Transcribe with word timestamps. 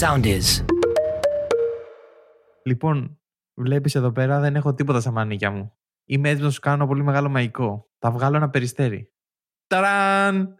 sound 0.00 0.24
is. 0.24 0.64
Λοιπόν, 2.62 3.20
βλέπεις 3.54 3.94
εδώ 3.94 4.12
πέρα 4.12 4.40
δεν 4.40 4.56
έχω 4.56 4.74
τίποτα 4.74 5.00
στα 5.00 5.10
μανίκια 5.10 5.50
μου. 5.50 5.72
Είμαι 6.08 6.28
έτοιμος 6.28 6.46
να 6.46 6.52
σου 6.52 6.60
κάνω 6.60 6.86
πολύ 6.86 7.02
μεγάλο 7.02 7.28
μαγικό. 7.28 7.90
Θα 7.98 8.10
βγάλω 8.10 8.36
ένα 8.36 8.50
περιστέρι. 8.50 9.12
Ταραν! 9.66 10.56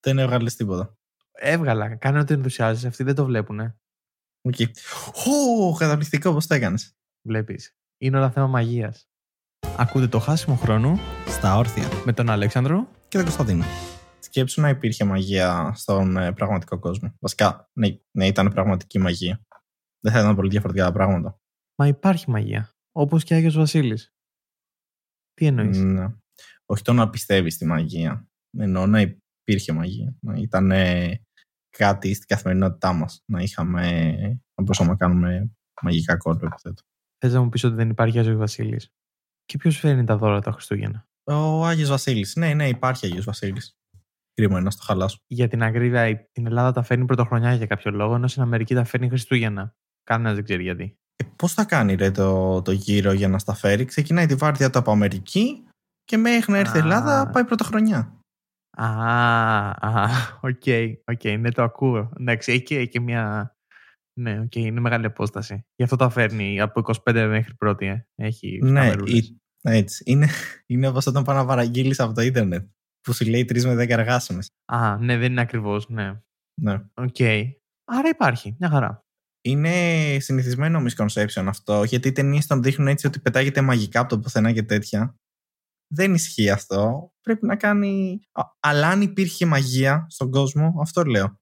Δεν 0.00 0.18
έβγαλες 0.18 0.56
τίποτα. 0.56 0.98
Έβγαλα. 1.32 1.96
Κάνε 1.96 2.18
ότι 2.18 2.34
ενθουσιάζεσαι. 2.34 2.86
Αυτοί 2.86 3.02
δεν 3.04 3.14
το 3.14 3.24
βλέπουνε. 3.24 3.78
Οκ. 4.42 4.54
Ω, 5.26 5.76
καταπληκτικό, 5.76 6.32
πώς 6.32 6.46
το 6.46 6.54
έκανες. 6.54 6.96
Βλέπεις. 7.26 7.76
Είναι 7.98 8.16
όλα 8.16 8.30
θέμα 8.30 8.46
μαγείας. 8.46 9.08
Ακούτε 9.76 10.08
το 10.08 10.18
χάσιμο 10.18 10.56
χρόνου 10.56 10.98
Στα 11.26 11.56
όρθια. 11.56 11.88
με 12.04 12.12
τον 12.12 12.30
Αλέξανδρο. 12.30 12.88
Και 13.08 13.16
τον 13.16 13.24
Κωνσταντίνο. 13.26 13.64
Σκέψου 14.30 14.60
να 14.60 14.68
υπήρχε 14.68 15.04
μαγεία 15.04 15.72
στον 15.74 16.16
ε, 16.16 16.32
πραγματικό 16.32 16.78
κόσμο. 16.78 17.14
Βασικά, 17.20 17.70
ναι, 17.72 17.88
ναι, 18.10 18.26
ήταν 18.26 18.48
πραγματική 18.48 18.98
μαγεία. 18.98 19.40
Δεν 20.00 20.12
θα 20.12 20.20
ήταν 20.20 20.34
πολύ 20.34 20.48
διαφορετικά 20.48 20.84
τα 20.84 20.92
πράγματα. 20.92 21.40
Μα 21.78 21.86
υπάρχει 21.86 22.30
μαγεία. 22.30 22.74
Όπως 22.92 23.24
και 23.24 23.34
Άγιος 23.34 23.56
Βασίλης. 23.56 24.14
Τι 25.34 25.46
εννοείς; 25.46 25.78
Ναι. 25.78 26.06
Όχι 26.66 26.82
το 26.82 26.92
να 26.92 27.10
πιστεύεις 27.10 27.54
στη 27.54 27.66
μαγεία. 27.66 28.28
Εννοώ 28.58 28.86
να 28.86 29.00
υπήρχε 29.00 29.72
μαγεία. 29.72 30.14
Να 30.20 30.36
ήταν 30.36 30.70
ε, 30.70 31.20
κάτι 31.70 32.14
στην 32.14 32.26
καθημερινότητά 32.26 32.92
μας. 32.92 33.22
Να 33.26 33.42
είχαμε. 33.42 34.12
να 34.54 34.62
μπορούσαμε 34.62 34.90
να 34.90 34.96
κάνουμε 34.96 35.50
μαγικά 35.82 36.16
κόλπα, 36.16 36.46
υποθέτω. 36.46 36.82
Θες 37.18 37.32
να 37.32 37.42
μου 37.42 37.48
πεις 37.48 37.64
ότι 37.64 37.74
δεν 37.74 37.90
υπάρχει 37.90 38.18
Άγιος 38.18 38.36
Βασίλης; 38.36 38.92
Και 39.44 39.58
ποιος 39.58 39.78
φέρνει 39.78 40.04
τα 40.04 40.16
δώρα 40.16 40.40
τα 40.40 40.52
Χριστούγεννα; 40.52 41.08
Ο 41.24 41.66
Άγιος 41.66 41.88
Βασίλης. 41.88 42.36
Ναι, 42.36 42.54
ναι, 42.54 42.68
υπάρχει 42.68 43.06
Άγιος 43.06 43.24
Βασίλης. 43.24 43.79
Κρίμα 44.40 44.54
είναι 44.54 44.64
να 44.64 44.70
στο 44.70 44.82
χαλάσω. 44.84 45.18
Για 45.26 45.48
την 45.48 45.62
ακρίβεια, 45.62 46.08
η- 46.08 46.16
την 46.32 46.46
Ελλάδα 46.46 46.72
τα 46.72 46.82
φέρνει 46.82 47.04
πρωτοχρονιά 47.04 47.54
για 47.54 47.66
κάποιο 47.66 47.90
λόγο, 47.90 48.14
ενώ 48.14 48.26
στην 48.28 48.42
Αμερική 48.42 48.74
τα 48.74 48.84
φέρνει 48.84 49.08
Χριστούγεννα. 49.08 49.74
Κανένας 50.04 50.34
δεν 50.34 50.44
ξέρει 50.44 50.62
γιατί. 50.62 50.96
Ε, 51.16 51.24
Πώς 51.36 51.52
θα 51.54 51.64
κάνει 51.64 51.94
ρε, 51.94 52.10
το, 52.10 52.62
το 52.62 52.72
γύρο 52.72 53.12
για 53.12 53.28
να 53.28 53.38
στα 53.38 53.54
φέρει; 53.54 53.84
Ξεκινάει 53.84 54.26
τη 54.26 54.34
βάρδια 54.34 54.70
του 54.70 54.78
από 54.78 54.90
Αμερική 54.90 55.64
και 56.04 56.16
μέχρι 56.16 56.52
να 56.52 56.58
έρθει 56.58 56.76
η 56.76 56.80
Α. 56.80 56.82
Ελλάδα 56.84 57.30
πάει 57.30 57.44
πρωτοχρονιά. 57.44 58.14
Α, 58.76 58.86
α, 59.70 60.08
OK, 60.40 60.62
OK, 61.04 61.24
ναι, 61.38 61.50
το 61.50 61.62
ακούω. 61.62 62.12
Εντάξει, 62.20 62.52
έχει 62.52 62.62
και, 62.62 62.84
και 62.86 63.00
μια. 63.00 63.54
Ναι, 64.20 64.40
οκ, 64.40 64.54
είναι 64.54 64.80
μεγάλη 64.80 65.06
απόσταση. 65.06 65.64
Γι' 65.76 65.82
αυτό 65.84 65.96
τα 65.96 66.08
φέρνει 66.10 66.60
από 66.60 66.80
25 66.80 67.26
μέχρι 67.28 67.54
1η. 67.66 67.82
Ε. 67.86 68.04
Έχει 68.14 68.58
Ναι, 68.62 68.80
καμερούλες. 68.80 69.18
η- 69.18 69.40
έτσι. 69.62 70.02
Είναι, 70.06 70.28
είναι 70.66 70.88
όπως 70.88 71.06
όταν 71.06 71.24
πάει 71.24 71.36
να 71.36 71.44
παραγγείλεις 71.44 72.00
από 72.00 72.14
το 72.14 72.20
ίντερνετ. 72.20 72.68
Που 73.00 73.12
σου 73.12 73.26
λέει 73.26 73.44
3 73.48 73.62
με 73.64 73.74
10 73.74 73.88
εργάσιμες. 73.88 74.48
Α, 74.64 74.96
ναι, 74.98 75.16
δεν 75.16 75.30
είναι 75.30 75.40
ακριβώς, 75.40 75.88
ναι. 75.88 76.20
Ναι. 76.60 76.74
Οκ. 76.94 77.20
Άρα 77.84 78.08
υπάρχει, 78.08 78.56
μια 78.58 78.68
χαρά. 78.68 79.04
Είναι 79.42 79.70
συνηθισμένο 80.20 80.82
misconception 80.82 81.44
αυτό, 81.46 81.84
γιατί 81.84 82.08
οι 82.08 82.12
ταινίες 82.12 82.46
τον 82.46 82.62
δείχνουν 82.62 82.88
έτσι 82.88 83.06
ότι 83.06 83.20
πετάγεται 83.20 83.60
μαγικά 83.60 84.00
από 84.00 84.08
το 84.08 84.18
πουθενά 84.18 84.52
και 84.52 84.62
τέτοια. 84.62 85.14
Δεν 85.92 86.14
ισχύει 86.14 86.50
αυτό. 86.50 87.10
Πρέπει 87.20 87.46
να 87.46 87.56
κάνει. 87.56 88.20
Α, 88.32 88.42
Αλλά 88.60 88.88
αν 88.88 89.00
υπήρχε 89.00 89.46
μαγεία 89.46 90.06
στον 90.08 90.30
κόσμο, 90.30 90.74
αυτό 90.80 91.02
λέω. 91.04 91.38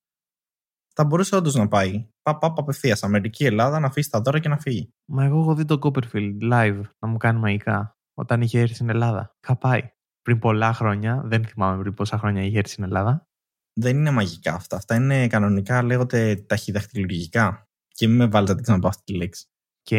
Θα 0.95 1.05
μπορούσε 1.05 1.37
όντως 1.37 1.55
να 1.55 1.69
πάει. 1.69 2.09
Πά, 2.23 2.39
πά, 2.39 2.53
πά 2.53 2.61
απευθείας. 2.63 3.03
Αμερική, 3.03 3.45
Ελλάδα, 3.45 3.79
να 3.79 3.87
αφήσει 3.87 4.11
τα 4.11 4.21
δώρα 4.21 4.39
και 4.39 4.49
να 4.49 4.59
φύγει. 4.59 4.91
Μα 5.05 5.25
εγώ 5.25 5.41
έχω 5.41 5.55
δει 5.55 5.65
τον 5.65 5.79
Copperfield 5.83 6.53
live 6.53 6.81
να 6.99 7.09
μου 7.09 7.17
κάνει 7.17 7.39
μαγικά 7.39 7.97
όταν 8.15 8.43
είχε 8.43 8.61
έρθει 8.61 8.75
στην 8.75 8.89
Ελλάδα. 8.89 9.37
Είχα 9.43 9.57
πάει. 9.57 9.91
Πριν 10.29 10.41
πολλά 10.41 10.73
χρόνια, 10.73 11.23
δεν 11.25 11.45
θυμάμαι 11.45 11.81
πριν 11.81 11.95
πόσα 11.95 12.19
χρόνια 12.19 12.43
είχε 12.43 12.59
έρθει 12.59 12.71
στην 12.71 12.85
Ελλάδα. 12.85 13.29
Δεν 13.73 13.97
είναι 13.97 14.11
μαγικά 14.11 14.55
αυτά. 14.55 14.77
Αυτά 14.77 14.95
είναι 14.95 15.27
κανονικά, 15.27 15.83
λέγονται 15.83 16.37
ταχυδαχτυλουργικά. 16.37 17.69
Και 17.89 18.07
μην 18.07 18.17
με 18.17 18.27
βάλετε 18.27 18.51
να 18.51 18.55
την 18.55 18.65
ξαναπώ 18.65 18.91
αυτή 18.91 19.03
τη 19.05 19.19
λέξη. 19.19 19.47
Οκ, 19.79 19.99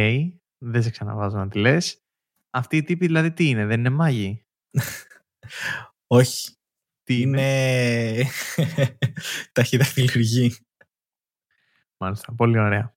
δεν 0.57 0.83
σε 0.83 0.89
ξαναβάζω 0.89 1.37
να 1.37 1.47
τη 1.47 1.59
λες. 1.59 2.03
Αυτοί 2.49 2.77
οι 2.77 2.83
τύποι 2.83 3.05
δηλαδή 3.05 3.31
τι 3.31 3.49
είναι, 3.49 3.65
δεν 3.65 3.79
είναι 3.79 3.89
μάγοι; 3.89 4.45
Όχι. 6.07 6.57
Τι 7.03 7.21
είναι; 7.21 7.41
Είναι 7.41 8.27
ταχυδαχτυλουργοί. 9.51 10.55
Μάλιστα, 11.97 12.33
πολύ 12.33 12.59
ωραία. 12.59 12.95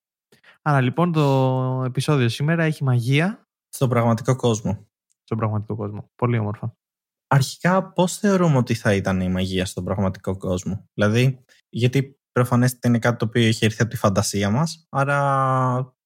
Άρα 0.63 0.81
λοιπόν 0.81 1.13
το 1.13 1.83
επεισόδιο 1.87 2.29
σήμερα 2.29 2.63
έχει 2.65 2.85
μαγεία 2.85 3.49
Στον 3.69 3.89
πραγματικό 3.89 4.37
κόσμο. 4.37 4.89
στον 5.23 5.39
πραγματικό 5.39 5.77
κόσμο. 5.77 6.11
Πολύ 6.17 6.39
όμορφα. 6.39 6.77
Αρχικά, 7.35 7.93
πώς 7.93 8.17
θεωρούμε 8.17 8.57
ότι 8.57 8.75
θα 8.75 8.95
ήταν 8.95 9.21
η 9.21 9.29
μαγεία 9.29 9.67
στον 9.67 9.85
πραγματικό 9.85 10.37
κόσμο. 10.37 10.89
Δηλαδή, 10.95 11.45
γιατί 11.69 12.21
προφανέστατα 12.33 12.89
είναι 12.89 12.99
κάτι 12.99 13.17
το 13.17 13.25
οποίο 13.25 13.43
έχει 13.47 13.65
έρθει 13.65 13.83
από 13.83 13.91
τη 13.91 13.97
φαντασία 13.97 14.51
μας. 14.51 14.87
Άρα, 14.91 15.97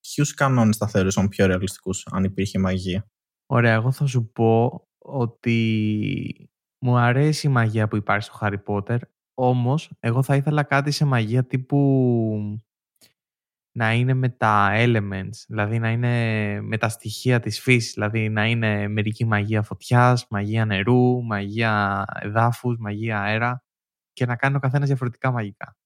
ποιους 0.00 0.34
κανόνες 0.34 0.76
θα 0.76 0.88
θεωρούσαμε 0.88 1.28
πιο 1.28 1.46
ρεαλιστικούς 1.46 2.06
αν 2.10 2.24
υπήρχε 2.24 2.58
μαγεία; 2.58 3.10
Ωραία, 3.46 3.74
εγώ 3.74 3.92
θα 3.92 4.06
σου 4.06 4.30
πω 4.32 4.82
ότι 4.98 6.50
μου 6.84 6.96
αρέσει 6.98 7.46
η 7.46 7.50
μαγεία 7.50 7.88
που 7.88 7.96
υπάρχει 7.96 8.24
στο 8.24 8.38
Harry 8.40 8.62
Potter, 8.66 8.98
όμως 9.34 9.90
εγώ 10.00 10.22
θα 10.22 10.36
ήθελα 10.36 10.62
κάτι 10.62 10.90
σε 10.90 11.04
μαγεία 11.04 11.46
τύπου 11.46 11.78
να 13.78 13.92
είναι 13.92 14.14
με 14.14 14.28
τα 14.28 14.70
elements, 14.72 15.44
δηλαδή 15.48 15.78
να 15.78 15.90
είναι 15.90 16.12
με 16.60 16.78
τα 16.78 16.88
στοιχεία 16.88 17.40
της 17.40 17.60
φύσης, 17.60 17.92
δηλαδή 17.92 18.28
να 18.28 18.46
είναι 18.46 18.88
μερική 18.88 19.24
μαγεία 19.24 19.62
φωτιάς, 19.62 20.26
μαγεία 20.30 20.64
νερού, 20.64 21.22
μαγεία 21.24 22.04
εδάφους, 22.20 22.76
μαγεία 22.78 23.20
αέρα 23.20 23.64
και 24.12 24.26
να 24.26 24.36
κάνει 24.36 24.56
ο 24.56 24.58
καθένας 24.58 24.88
διαφορετικά 24.88 25.30
μαγικά. 25.30 25.76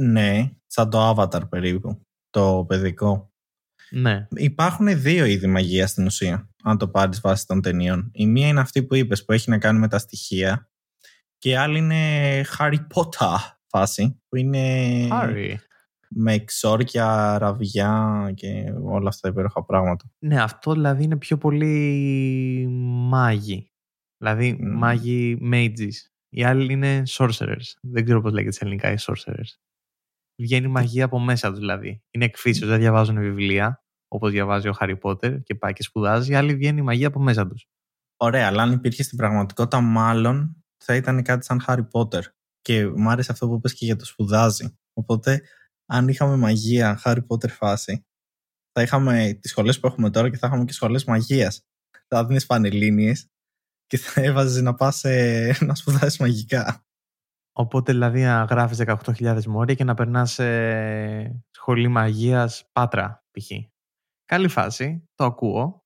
Ναι, 0.00 0.50
σαν 0.66 0.90
το 0.90 1.10
Avatar 1.10 1.48
περίπου. 1.48 2.06
Το 2.30 2.64
παιδικό. 2.68 3.30
Ναι, 3.90 4.26
Υπάρχουν 4.30 5.00
δύο 5.00 5.24
είδη 5.24 5.46
μαγείας 5.46 5.90
στην 5.90 6.06
ουσία, 6.06 6.48
αν 6.62 6.78
το 6.78 6.88
πάρεις 6.88 7.20
βάσει 7.20 7.46
των 7.46 7.62
ταινιών. 7.62 8.10
Η 8.12 8.26
μία 8.26 8.48
είναι 8.48 8.60
αυτή 8.60 8.82
που 8.82 8.94
είπες, 8.94 9.24
που 9.24 9.32
έχει 9.32 9.50
να 9.50 9.58
κάνει 9.58 9.78
με 9.78 9.88
τα 9.88 9.98
στοιχεία. 9.98 10.70
Και 11.38 11.48
η 11.48 11.54
άλλη 11.54 11.78
είναι 11.78 12.42
Harry 12.58 12.78
Potter 12.94 13.36
φάση, 13.66 14.20
που 14.28 14.36
είναι 14.36 15.08
Harry. 15.10 15.54
Με 16.08 16.32
εξόρκια, 16.32 17.38
ραβιά 17.38 18.32
και 18.34 18.74
όλα 18.82 19.08
αυτά 19.08 19.20
τα 19.20 19.28
υπέροχα 19.28 19.64
πράγματα. 19.64 20.04
Ναι, 20.18 20.42
αυτό 20.42 20.72
δηλαδή 20.72 21.04
είναι 21.04 21.16
πιο 21.16 21.38
πολύ 21.38 22.66
μάγοι. 23.08 23.70
Δηλαδή 24.18 24.52
Μμμ. 24.60 24.78
μάγοι 24.78 25.38
mages. 25.52 25.92
Οι 26.28 26.44
άλλοι 26.44 26.72
είναι 26.72 27.02
sorcerers. 27.08 27.74
Δεν 27.80 28.04
ξέρω 28.04 28.20
πώς 28.20 28.32
λέγεται 28.32 28.52
σε 28.52 28.64
ελληνικά 28.64 28.92
οι 28.92 28.96
sorcerers. 28.98 29.58
Βγαίνει 30.42 30.68
μαγεία 30.68 31.04
από 31.04 31.18
μέσα 31.18 31.50
τους 31.50 31.58
δηλαδή. 31.58 32.02
Είναι 32.10 32.24
εκφύσεως, 32.24 32.70
δεν 32.70 32.78
διαβάζουν 32.78 33.18
βιβλία 33.18 33.80
όπως 34.08 34.30
διαβάζει 34.30 34.68
ο 34.68 34.74
Harry 34.80 34.98
Potter 35.00 35.42
και 35.42 35.54
πάει 35.54 35.72
και 35.72 35.82
σπουδάζει. 35.82 36.32
Οι 36.32 36.34
άλλοι 36.34 36.54
βγαίνει 36.54 36.82
μαγεία 36.82 37.06
από 37.06 37.20
μέσα 37.20 37.46
τους. 37.46 37.68
Ωραία, 38.16 38.46
αλλά 38.46 38.62
αν 38.62 38.72
υπήρχε 38.72 39.02
στην 39.02 39.18
πραγματικότητα, 39.18 39.80
μάλλον 39.80 40.64
θα 40.84 40.96
ήταν 40.96 41.22
κάτι 41.22 41.44
σαν 41.44 41.64
Harry 41.66 41.86
Potter. 41.92 42.20
Και 42.60 42.86
μου 42.86 43.10
άρεσε 43.10 43.32
αυτό 43.32 43.48
που 43.48 43.54
είπες 43.54 43.74
και 43.74 43.84
για 43.84 43.96
το 43.96 44.04
σπουδάζει. 44.04 44.78
Οπότε, 44.92 45.42
αν 45.86 46.08
είχαμε 46.08 46.36
μαγεία 46.36 47.00
Harry 47.04 47.26
Potter 47.26 47.48
φάση, 47.48 48.06
θα 48.72 48.82
είχαμε 48.82 49.38
τις 49.40 49.50
σχολές 49.50 49.80
που 49.80 49.86
έχουμε 49.86 50.10
τώρα 50.10 50.30
και 50.30 50.36
θα 50.36 50.46
είχαμε 50.46 50.64
και 50.64 50.72
σχολές 50.72 51.04
μαγείας. 51.04 51.66
Θα 52.08 52.26
δίνεις 52.26 52.46
πανελλήνιες 52.46 53.28
και 53.86 53.96
θα 53.96 54.22
έβαζες 54.22 54.62
να 54.62 54.74
πας 54.74 55.04
ε, 55.04 55.56
να 55.60 55.74
σπουδάσεις 55.74 56.18
μαγικά. 56.18 56.86
Οπότε 57.52 57.92
δηλαδή 57.92 58.22
να 58.22 58.42
γράφεις 58.44 58.78
18.000 58.86 59.44
μόρια 59.44 59.74
και 59.74 59.84
να 59.84 59.94
περνάς 59.94 60.32
σε 60.32 61.44
σχολή 61.50 61.88
μαγείας 61.88 62.68
Πάτρα 62.72 63.24
π.χ. 63.30 63.50
Καλή 64.24 64.48
φάση, 64.48 65.08
το 65.14 65.24
ακούω. 65.24 65.84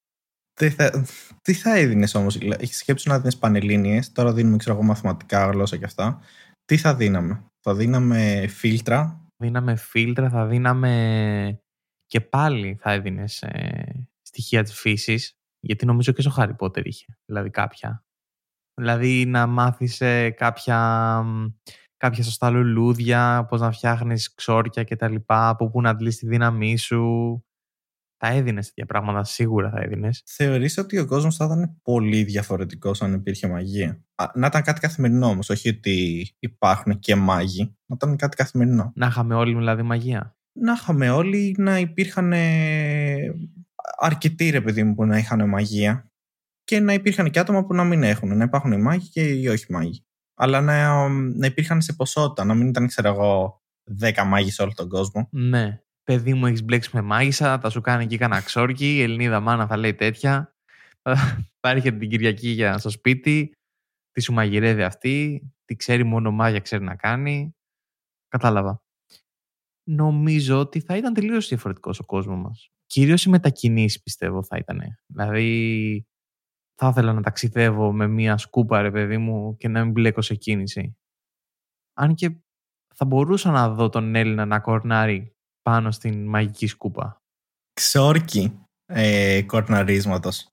Τι 0.52 0.70
θα, 0.70 1.04
τι 1.42 1.54
θα 1.54 1.76
έδινες 1.76 2.14
όμως, 2.14 2.36
έχεις 2.36 2.76
σκέψει 2.76 3.08
να 3.08 3.18
δίνεις 3.18 3.38
πανελλήνιες, 3.38 4.12
τώρα 4.12 4.32
δίνουμε 4.32 4.56
ξέρω 4.56 4.74
εγώ 4.76 4.84
μαθηματικά, 4.84 5.46
γλώσσα 5.46 5.76
και 5.76 5.84
αυτά. 5.84 6.20
Τι 6.64 6.76
θα 6.76 6.94
δίναμε, 6.94 7.50
Θα 7.60 7.74
δίναμε 7.74 8.46
φίλτρα. 8.46 9.19
Δίναμε 9.40 9.76
φίλτρα, 9.76 10.28
θα 10.28 10.46
δίναμε 10.46 11.62
και 12.06 12.20
πάλι 12.20 12.78
θα 12.80 12.92
έδινες 12.92 13.44
στοιχεία 14.22 14.62
της 14.62 14.74
φύσης, 14.74 15.38
γιατί 15.60 15.86
νομίζω 15.86 16.12
και 16.12 16.22
στο 16.22 16.32
Harry 16.36 16.56
Potter 16.58 16.84
είχε, 16.84 17.18
δηλαδή 17.24 17.50
κάποια. 17.50 18.04
Δηλαδή 18.74 19.26
να 19.26 19.46
μάθεις 19.46 20.00
ε, 20.00 20.30
κάποια, 20.30 20.78
μ, 21.22 21.46
κάποια 21.96 22.22
σωστά 22.24 22.50
λουλούδια, 22.50 23.46
πώς 23.48 23.60
να 23.60 23.72
φτιάχνεις 23.72 24.34
ξόρκια 24.34 24.84
και 24.84 24.96
τα 24.96 25.08
λοιπά, 25.08 25.48
από 25.48 25.70
πού 25.70 25.80
να 25.80 25.90
αντλείς 25.90 26.16
τη 26.16 26.26
δύναμή 26.26 26.76
σου. 26.76 27.44
Θα 28.22 28.28
έδινες 28.28 28.66
τέτοια 28.66 28.86
πράγματα, 28.86 29.24
σίγουρα 29.24 29.70
θα 29.70 29.80
έδινες. 29.80 30.22
Θεωρείς 30.26 30.78
ότι 30.78 30.98
ο 30.98 31.06
κόσμος 31.06 31.36
θα 31.36 31.44
ήταν 31.44 31.80
πολύ 31.82 32.22
διαφορετικός 32.22 33.02
αν 33.02 33.14
υπήρχε 33.14 33.48
μαγεία; 33.48 34.00
Α, 34.14 34.24
να 34.34 34.46
ήταν 34.46 34.62
κάτι 34.62 34.80
καθημερινό 34.80 35.26
όμως, 35.26 35.48
όχι 35.50 35.68
ότι 35.68 36.28
υπάρχουν 36.38 36.98
και 36.98 37.14
μάγοι. 37.14 37.76
Να 37.86 37.94
ήταν 37.94 38.16
κάτι 38.16 38.36
καθημερινό. 38.36 38.92
Να 38.94 39.06
είχαμε 39.06 39.34
όλοι 39.34 39.54
δηλαδή 39.54 39.82
μαγεία. 39.82 40.36
Να 40.52 40.72
είχαμε 40.72 41.10
όλοι 41.10 41.54
να 41.58 41.78
υπήρχαν 41.78 42.32
ε, 42.32 43.34
αρκετοί 43.98 44.50
ρε 44.50 44.60
παιδί 44.60 44.82
μου 44.82 44.94
που 44.94 45.04
να 45.04 45.18
είχαν 45.18 45.48
μαγεία 45.48 46.10
και 46.64 46.80
να 46.80 46.92
υπήρχαν 46.92 47.30
και 47.30 47.38
άτομα 47.38 47.64
που 47.64 47.74
να 47.74 47.84
μην 47.84 48.02
έχουν. 48.02 48.36
Να 48.36 48.44
υπάρχουν 48.44 48.72
οι 48.72 48.78
μάγοι 48.78 49.08
και 49.08 49.22
οι 49.22 49.46
όχι 49.46 49.72
μάγοι. 49.72 50.04
Αλλά 50.34 50.60
να, 50.60 51.08
να 51.08 51.46
υπήρχαν 51.46 51.82
σε 51.82 51.92
ποσότητα, 51.92 52.44
να 52.44 52.54
μην 52.54 52.68
ήταν, 52.68 52.86
ξέρω 52.86 53.08
εγώ, 53.08 53.62
10 54.00 54.24
μάγοι 54.26 54.50
σε 54.50 54.62
όλο 54.62 54.72
τον 54.74 54.88
κόσμο. 54.88 55.28
Ναι. 55.30 55.80
Παιδί 56.04 56.34
μου, 56.34 56.46
έχεις 56.46 56.64
μπλέξει 56.64 56.90
με 56.92 57.00
μάγισσα, 57.00 57.58
θα 57.58 57.70
σου 57.70 57.80
κάνει 57.80 58.04
εκεί 58.04 58.16
κανένα 58.16 58.42
ξόρκι. 58.42 58.96
Η 58.96 59.02
Ελληνίδα 59.02 59.40
μάνα 59.40 59.66
θα 59.66 59.76
λέει 59.76 59.94
τέτοια. 59.94 60.54
Θα 61.62 61.70
έρχεται 61.70 61.98
την 61.98 62.08
Κυριακή 62.08 62.48
για 62.48 62.78
στο 62.78 62.90
σπίτι, 62.90 63.52
τι 64.10 64.20
σου 64.20 64.32
μαγειρεύει 64.32 64.82
αυτή, 64.82 65.42
τι 65.64 65.76
ξέρει 65.76 66.04
μόνο 66.04 66.30
μάγια 66.30 66.60
ξέρει 66.60 66.84
να 66.84 66.96
κάνει. 66.96 67.54
Κατάλαβα. 68.28 68.82
Νομίζω 69.90 70.58
ότι 70.58 70.80
θα 70.80 70.96
ήταν 70.96 71.14
τελείως 71.14 71.48
διαφορετικός 71.48 71.98
ο 71.98 72.04
κόσμος 72.04 72.38
μας. 72.38 72.70
Κυρίως 72.86 73.24
οι 73.24 73.28
μετακινήσεις 73.30 74.02
πιστεύω 74.02 74.42
θα 74.42 74.56
ήταν. 74.56 74.80
Δηλαδή, 75.06 76.06
θα 76.74 76.88
ήθελα 76.88 77.12
να 77.12 77.22
ταξιδεύω 77.22 77.92
με 77.92 78.06
μία 78.06 78.36
σκούπα, 78.36 78.82
ρε 78.82 78.90
παιδί 78.90 79.18
μου, 79.18 79.56
και 79.56 79.68
να 79.68 79.84
μην 79.84 79.92
μπλέκω 79.92 80.22
σε 80.22 80.34
κίνηση. 80.34 80.96
Αν 81.92 82.14
και 82.14 82.30
θα 82.94 83.04
μπορούσα 83.04 83.50
να 83.50 83.68
δω 83.68 83.88
τον 83.88 84.14
Έλληνα 84.14 84.44
να 84.44 84.60
κορνάρει 84.60 85.36
πάνω 85.70 85.90
στην 85.90 86.26
μαγική 86.26 86.66
σκούπα. 86.66 87.22
Ξόρκι 87.72 88.58
ε, 88.86 89.42
κορναρίσματος. 89.42 90.48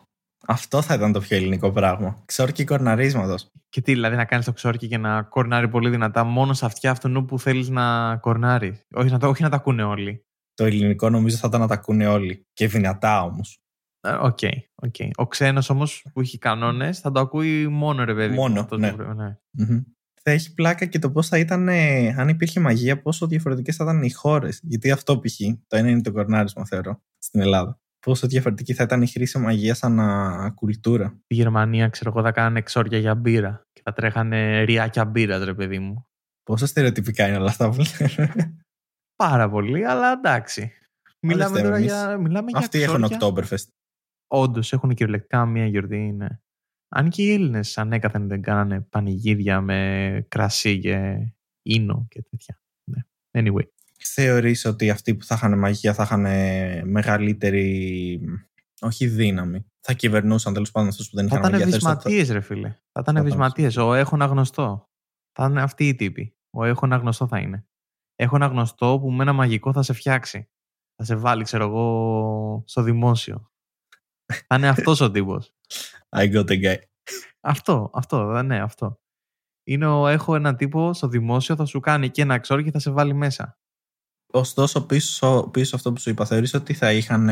Αυτό 0.47 0.81
θα 0.81 0.93
ήταν 0.93 1.11
το 1.11 1.19
πιο 1.19 1.37
ελληνικό 1.37 1.71
πράγμα. 1.71 2.23
Ξόρκι 2.25 2.63
κορναρίσματος. 2.63 3.51
Και 3.69 3.81
τι, 3.81 3.93
δηλαδή 3.93 4.15
να 4.15 4.25
κάνεις 4.25 4.45
το 4.45 4.53
ξόρκι 4.53 4.87
και 4.87 4.97
να 4.97 5.23
κορνάρει 5.23 5.67
πολύ 5.69 5.89
δυνατά 5.89 6.23
μόνο 6.23 6.53
σε 6.53 6.65
αυτιά 6.65 6.91
αυτού 6.91 7.25
που 7.25 7.39
θέλεις 7.39 7.69
να 7.69 8.17
κορνάρεις. 8.17 8.85
Όχι 8.93 9.11
να, 9.11 9.19
το, 9.19 9.27
όχι 9.27 9.43
να 9.43 9.49
τα 9.49 9.55
ακούνε 9.55 9.83
όλοι. 9.83 10.25
Το 10.53 10.65
ελληνικό 10.65 11.09
νομίζω 11.09 11.37
θα 11.37 11.47
ήταν 11.47 11.59
να 11.59 11.67
τα 11.67 11.73
ακούνε 11.73 12.07
όλοι. 12.07 12.43
Και 12.53 12.67
δυνατά 12.67 13.23
όμως. 13.23 13.57
Ε, 14.01 14.11
OK, 14.12 14.38
okay, 14.41 14.57
okay. 14.87 15.09
Ο 15.15 15.27
ξένος 15.27 15.69
όμως 15.69 16.05
που 16.13 16.21
έχει 16.21 16.37
κανόνες 16.37 16.99
θα 16.99 17.11
το 17.11 17.19
ακούει 17.19 17.67
μόνο 17.67 18.03
ρε 18.03 18.13
παιδί. 18.13 18.35
Μόνο. 18.35 18.67
Ναι. 18.77 18.91
ναι. 18.91 19.37
Mm-hmm. 19.59 19.83
Θα 20.29 20.33
έχει 20.33 20.53
πλάκα 20.53 20.85
και 20.85 21.00
το 21.00 21.12
πώς 21.12 21.27
θα 21.27 21.38
ήταν, 21.38 21.68
ε, 21.68 22.07
αν 22.18 22.29
υπήρχε 22.29 22.59
μαγεία, 22.59 23.01
πόσο 23.01 23.27
διαφορετικές 23.27 23.75
θα 23.75 23.83
ήταν 23.83 24.03
οι 24.03 24.12
χώρες. 24.12 24.59
Γιατί 24.63 24.91
αυτό 24.91 25.19
π.χ. 25.19 25.35
το 25.68 25.77
ένα 25.77 25.89
είναι 25.89 26.01
το 26.01 26.12
κορνάρισμα, 26.12 26.65
θεωρώ, 26.65 27.01
στην 27.18 27.39
Ελλάδα 27.39 27.79
πόσο 28.07 28.27
διαφορετική 28.27 28.74
θα 28.74 28.83
ήταν 28.83 29.01
η 29.01 29.07
χρήση 29.07 29.38
μαγείας 29.38 29.77
σαν 29.77 30.00
κουλτούρα. 30.53 31.07
Στη 31.24 31.33
Γερμανία, 31.33 31.89
ξέρω 31.89 32.09
εγώ, 32.09 32.21
θα 32.21 32.31
κάνανε 32.31 32.59
εξόρια 32.59 32.97
για 32.97 33.15
μπύρα 33.15 33.68
και 33.74 33.81
θα 33.83 33.94
τρέχανε 33.94 34.63
ριάκια 34.63 35.06
μπύρα, 35.06 35.45
ρε 35.45 35.53
παιδί 35.53 35.79
μου. 35.79 36.07
Πόσο 36.44 36.65
στερεοτυπικά 36.65 37.27
είναι 37.27 37.38
όλα 37.38 37.50
αυτά 37.50 37.69
που 37.69 37.83
Πάρα 39.24 39.50
πολύ, 39.50 39.85
αλλά 39.85 40.12
εντάξει. 40.12 40.71
Μιλάμε 41.19 41.62
τώρα 41.62 41.79
για. 41.79 42.18
Μιλάμε 42.18 42.51
Αυτοί 42.53 42.77
για 42.77 42.88
έχουν 42.88 43.07
Oktoberfest. 43.09 43.68
Όντως, 44.27 44.74
έχουν 44.74 44.94
κυριολεκτικά 44.94 45.45
μία 45.45 45.65
γιορτή, 45.65 45.97
ναι. 45.97 46.27
Αν 46.88 47.10
και 47.10 47.24
οι 47.24 47.31
Έλληνες 47.31 47.78
ανέκαθεν 47.78 48.28
δεν 48.28 48.42
κάνανε 48.42 48.81
πανηγύρια 48.81 49.62
με 49.62 50.25
κρασί 50.28 50.80
και 50.80 51.18
ίνο 51.62 52.06
και 52.10 52.22
τέτοια. 52.22 52.62
Ναι. 52.84 53.01
Anyway 53.31 53.68
θεωρείς 54.22 54.66
ότι 54.66 54.89
αυτοί 54.89 55.16
που 55.16 55.25
θα 55.25 55.36
είχαν 55.36 55.60
μαγεία 55.60 55.94
θα 55.94 56.04
είχαν 56.04 56.22
μεγαλύτερη, 56.89 58.19
όχι 58.81 59.07
δύναμη, 59.07 59.66
θα 59.80 59.94
κυβερνούσαν 59.94 60.54
τέλος 60.54 60.72
πάντων 60.72 60.89
αυτούς 60.89 61.10
που 61.10 61.16
δεν 61.16 61.25
είχαν 61.25 61.39
μαγεία; 61.39 61.57
Θα 61.57 61.68
ήταν 61.68 61.72
βυσματίες, 61.72 62.30
ρε 62.30 62.42
φίλε. 62.42 62.69
Θα 62.92 63.00
ήταν 63.00 63.24
βυσματίες. 63.24 63.78
Ο 63.78 63.94
έχω 63.94 64.16
γνωστό. 64.16 64.89
Θα 65.31 65.45
είναι 65.45 65.62
αυτοί 65.62 65.88
οι 65.88 65.95
τύποι. 65.95 66.36
Ο 66.50 66.63
έχω 66.66 66.88
γνωστό 66.88 67.28
θα 67.28 67.39
είναι. 67.39 67.66
Έχω 68.16 68.36
ένα 68.36 68.48
γνωστό 68.48 69.00
που 69.00 69.12
με 69.12 69.24
ένα 69.24 69.34
μαγικό 69.34 69.74
θα 69.74 69.81
σε 69.81 69.94
φτιάξει. 69.94 70.50
Θα 70.95 71.04
σε 71.04 71.16
βάλει, 71.16 71.44
ξέρω 71.44 71.63
εγώ, 71.63 72.63
στο 72.68 72.81
δημόσιο. 72.81 73.51
θα 74.48 74.56
είναι 74.56 74.68
αυτός 74.68 75.01
ο 75.01 75.12
τύπος. 75.12 75.56
I 76.15 76.33
got 76.33 76.50
a 76.50 76.62
guy. 76.63 76.75
Αυτό, 77.42 77.89
αυτό, 77.94 78.42
ναι, 78.44 78.62
αυτό. 78.62 78.95
Είναι 79.63 79.86
ο 79.88 80.07
έχω 80.07 80.36
ένα 80.36 80.56
τύπο 80.56 80.94
στο 80.94 81.07
δημόσιο, 81.07 81.56
θα 81.56 81.65
σου 81.65 81.80
κάνει 81.80 82.09
και 82.09 82.21
ένα 82.21 82.38
ξόρι 82.39 82.63
και 82.63 82.71
θα 82.71 82.80
σε 82.80 82.92
βάλει 82.92 83.13
μέσα. 83.13 83.57
Ωστόσο, 84.33 84.86
πίσω, 84.86 85.50
πίσω 85.54 85.75
αυτό 85.75 85.94
που 85.94 86.00
σου 86.00 86.09
είπα, 86.09 86.25
θεωρείς 86.25 86.54
ότι 86.54 86.74
θα 86.74 86.94
είχαν, 86.94 87.30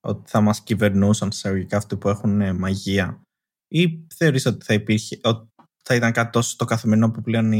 ότι 0.00 0.30
θα 0.30 0.40
μας 0.40 0.62
κυβερνούσαν 0.62 1.32
σε 1.32 1.38
εισαγωγικά 1.38 1.76
αυτοί 1.76 1.96
που 1.96 2.08
έχουν 2.08 2.56
μαγεία; 2.56 3.22
Ή 3.68 4.06
θεωρείς 4.14 4.46
ότι 4.46 4.64
θα 4.64 4.74
υπήρχε, 4.74 5.18
ότι 5.22 5.48
θα 5.84 5.94
ήταν 5.94 6.12
κάτι 6.12 6.30
τόσο 6.30 6.50
στο 6.50 6.64
καθημερινό 6.64 7.10
που 7.10 7.20
πλέον 7.22 7.52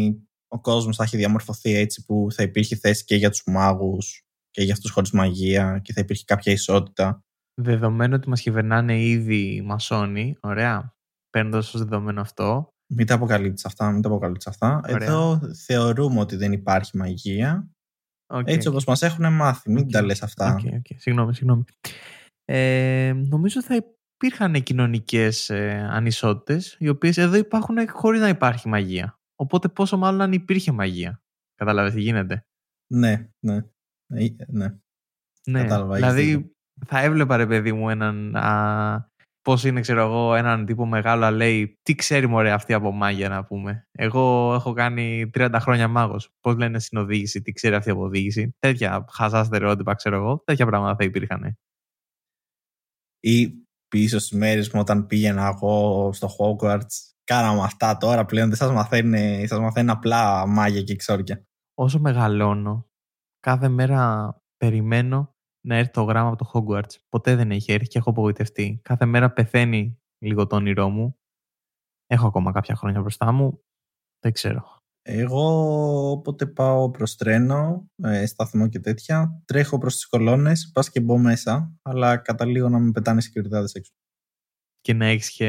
ο 0.48 0.60
κόσμος 0.60 0.96
θα 0.96 1.04
έχει 1.04 1.16
διαμορφωθεί 1.16 1.74
έτσι 1.74 2.04
που 2.04 2.26
θα 2.32 2.42
υπήρχε 2.42 2.76
θέση 2.76 3.04
και 3.04 3.16
για 3.16 3.30
τους 3.30 3.42
μάγους 3.46 4.22
και 4.50 4.62
για 4.62 4.72
αυτούς 4.72 4.90
χωρίς 4.90 5.10
μαγεία 5.10 5.78
και 5.84 5.92
θα 5.92 6.00
υπήρχε 6.00 6.24
κάποια 6.26 6.52
ισότητα; 6.52 7.20
Δεδομένου 7.60 8.14
ότι 8.14 8.28
μας 8.28 8.40
κυβερνάνε 8.40 9.02
ήδη 9.02 9.54
οι 9.54 9.62
μασόνοι, 9.62 10.36
ωραία, 10.40 10.94
παίρνοντας 11.30 11.74
ως 11.74 11.80
δεδομένο 11.80 12.20
αυτό. 12.20 12.68
Μην 12.94 13.06
τα 13.06 13.14
αποκαλύψεις 13.14 13.66
αυτά, 13.66 13.90
μην 13.90 14.02
τα 14.02 14.08
αποκαλύψεις 14.08 14.50
αυτά. 14.50 14.80
Εδώ 14.84 15.40
θεωρούμε 15.54 16.20
ότι 16.20 16.36
δεν 16.36 16.52
υπάρχει 16.52 16.96
μαγεία 16.96 17.70
Okay, 18.32 18.46
Έτσι 18.46 18.68
όπως 18.68 18.84
μας 18.84 19.02
έχουν 19.02 19.32
μάθει. 19.32 19.70
Μην 19.70 19.90
τα 19.90 20.02
λες 20.02 20.22
αυτά. 20.22 20.56
Okay, 20.56 20.72
okay. 20.72 20.96
Συγγνώμη, 20.96 21.34
συγγνώμη. 21.34 21.64
Ε, 22.44 23.12
νομίζω 23.12 23.62
θα 23.62 23.74
υπήρχαν 24.14 24.62
κοινωνικές 24.62 25.50
ε, 25.50 25.88
ανισότητες, 25.90 26.76
οι 26.78 26.88
οποίες 26.88 27.16
εδώ 27.16 27.36
υπάρχουν 27.36 27.76
χωρίς 27.88 28.20
να 28.20 28.28
υπάρχει 28.28 28.68
μαγεία. 28.68 29.18
Οπότε 29.36 29.68
πόσο 29.68 29.96
μάλλον 29.96 30.20
αν 30.20 30.32
υπήρχε 30.32 30.72
μαγεία. 30.72 31.22
Κατάλαβες 31.54 31.92
τι 31.92 32.00
γίνεται. 32.00 32.46
Ναι, 32.92 33.28
ναι. 33.38 33.56
Ε, 34.06 34.26
ναι. 34.46 34.78
ναι. 35.46 35.62
Κατάλαβα, 35.62 35.94
δηλαδή 35.94 36.56
θα 36.86 37.02
έβλεπα 37.02 37.36
ρε 37.36 37.46
παιδί 37.46 37.72
μου 37.72 37.90
έναν 37.90 38.36
α, 38.36 39.08
Πώς 39.48 39.64
είναι, 39.64 39.80
ξέρω 39.80 40.00
εγώ, 40.00 40.34
έναν 40.34 40.64
τύπο 40.66 40.86
μεγάλο 40.86 41.20
να 41.20 41.30
λέει 41.30 41.78
τι 41.82 41.94
ξέρει 41.94 42.26
μωρέ 42.26 42.50
αυτή 42.50 42.72
από 42.72 42.92
μάγια 42.92 43.28
να 43.28 43.44
πούμε. 43.44 43.88
Εγώ 43.92 44.54
έχω 44.54 44.72
κάνει 44.72 45.30
30 45.34 45.56
χρόνια 45.60 45.88
μάγος. 45.88 46.30
Πώς 46.40 46.56
λένε 46.56 46.78
στην 46.78 46.98
οδήγηση, 46.98 47.42
τι 47.42 47.52
ξέρει 47.52 47.74
αυτή 47.74 47.90
από 47.90 48.02
οδήγηση. 48.02 48.54
Τέτοια 48.58 49.04
χαζά 49.10 49.44
στερεότυπα, 49.44 49.94
ξέρω 49.94 50.16
εγώ. 50.16 50.42
Τέτοια 50.44 50.66
πράγματα 50.66 50.96
θα 50.96 51.04
υπήρχαν. 51.04 51.58
Ή 53.20 53.52
πίσω 53.88 54.18
στις 54.18 54.38
μέρες 54.38 54.70
μου 54.70 54.80
όταν 54.80 55.06
πήγαινα 55.06 55.46
εγώ 55.46 56.10
στο 56.12 56.28
Hogwarts. 56.38 57.12
Κάναμε 57.24 57.60
αυτά 57.62 57.96
τώρα 57.96 58.24
πλέον. 58.24 58.48
Δεν 58.48 58.56
σας 58.56 58.72
μαθαίνει, 58.72 59.46
σας 59.46 59.58
μαθαίνει 59.58 59.90
απλά 59.90 60.46
μάγια 60.46 60.82
και 60.82 60.96
ξόρια. 60.96 61.44
Όσο 61.74 61.98
μεγαλώνω, 61.98 62.86
κάθε 63.40 63.68
μέρα 63.68 64.32
περιμένω 64.56 65.34
να 65.68 65.76
έρθει 65.76 65.90
το 65.90 66.02
γράμμα 66.02 66.28
από 66.28 66.44
το 66.44 66.50
Hogwarts. 66.52 66.96
Ποτέ 67.08 67.36
δεν 67.36 67.50
έχει 67.50 67.72
έρθει 67.72 67.86
και 67.86 67.98
έχω 67.98 68.10
απογοητευτεί. 68.10 68.80
Κάθε 68.82 69.04
μέρα 69.04 69.32
πεθαίνει 69.32 70.00
λίγο 70.18 70.46
το 70.46 70.56
όνειρό 70.56 70.88
μου. 70.88 71.18
Έχω 72.06 72.26
ακόμα 72.26 72.52
κάποια 72.52 72.74
χρόνια 72.74 73.00
μπροστά 73.00 73.32
μου. 73.32 73.62
Δεν 74.18 74.32
ξέρω. 74.32 74.76
Εγώ 75.02 75.44
όποτε 76.10 76.46
πάω 76.46 76.90
προς 76.90 77.16
τρένο, 77.16 77.90
ε, 78.02 78.26
σταθμό 78.26 78.68
και 78.68 78.80
τέτοια, 78.80 79.42
τρέχω 79.44 79.78
προς 79.78 79.94
τις 79.94 80.06
κολόνες, 80.06 80.70
πας 80.74 80.90
και 80.90 81.00
μπω 81.00 81.18
μέσα, 81.18 81.78
αλλά 81.82 82.16
καταλήγω 82.16 82.68
να 82.68 82.78
με 82.78 82.90
πετάνε 82.90 83.20
συγκριτάδες 83.20 83.74
έξω. 83.74 83.92
Και 84.80 84.92
να 84.92 85.06
έχεις 85.06 85.30
και 85.30 85.48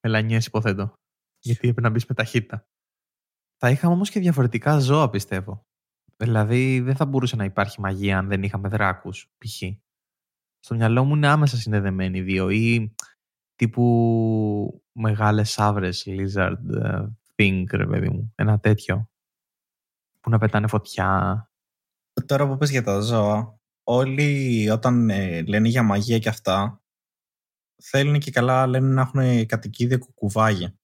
μελανιές, 0.00 0.46
υποθέτω. 0.46 0.94
Γιατί 1.38 1.68
έπρεπε 1.68 1.80
να 1.80 1.90
μπεις 1.90 2.06
με 2.06 2.14
ταχύτητα. 2.14 2.66
Θα 3.56 3.70
είχαμε 3.70 3.94
όμως 3.94 4.10
και 4.10 4.20
διαφορετικά 4.20 4.78
ζώα, 4.78 5.10
πιστεύω. 5.10 5.66
Δηλαδή 6.16 6.80
δεν 6.80 6.96
θα 6.96 7.06
μπορούσε 7.06 7.36
να 7.36 7.44
υπάρχει 7.44 7.80
μαγεία 7.80 8.18
αν 8.18 8.28
δεν 8.28 8.42
είχαμε 8.42 8.68
δράκους, 8.68 9.32
π.χ. 9.38 9.62
Στο 10.58 10.74
μυαλό 10.74 11.04
μου 11.04 11.14
είναι 11.14 11.28
άμεσα 11.28 11.56
συνδεδεμένοι 11.56 12.18
οι 12.18 12.22
δύο 12.22 12.50
ή 12.50 12.94
τύπου 13.54 14.82
μεγάλες 14.92 15.50
σαύρες, 15.50 16.04
lizard 16.06 16.82
uh, 16.82 17.08
thing, 17.34 17.64
ρε 17.70 17.86
παιδί 17.86 18.08
μου. 18.08 18.32
Ένα 18.34 18.60
τέτοιο. 18.60 19.10
Που 20.20 20.30
να 20.30 20.38
πετάνε 20.38 20.66
φωτιά. 20.66 21.38
Τώρα 22.26 22.48
που 22.48 22.56
πες 22.56 22.70
για 22.70 22.82
τα 22.82 23.00
ζώα, 23.00 23.60
όλοι 23.82 24.70
όταν 24.70 25.10
ε, 25.10 25.42
λένε 25.42 25.68
για 25.68 25.82
μαγεία 25.82 26.18
και 26.18 26.28
αυτά, 26.28 26.82
θέλουν 27.82 28.18
και 28.18 28.30
καλά 28.30 28.66
λένε 28.66 28.88
να 28.88 29.00
έχουν 29.00 29.46
κατοικίδια 29.46 29.98
κουκουβάγια. 29.98 30.78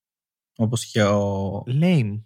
Όπως 0.56 0.84
και 0.86 1.02
ο... 1.02 1.62
Lame. 1.66 2.22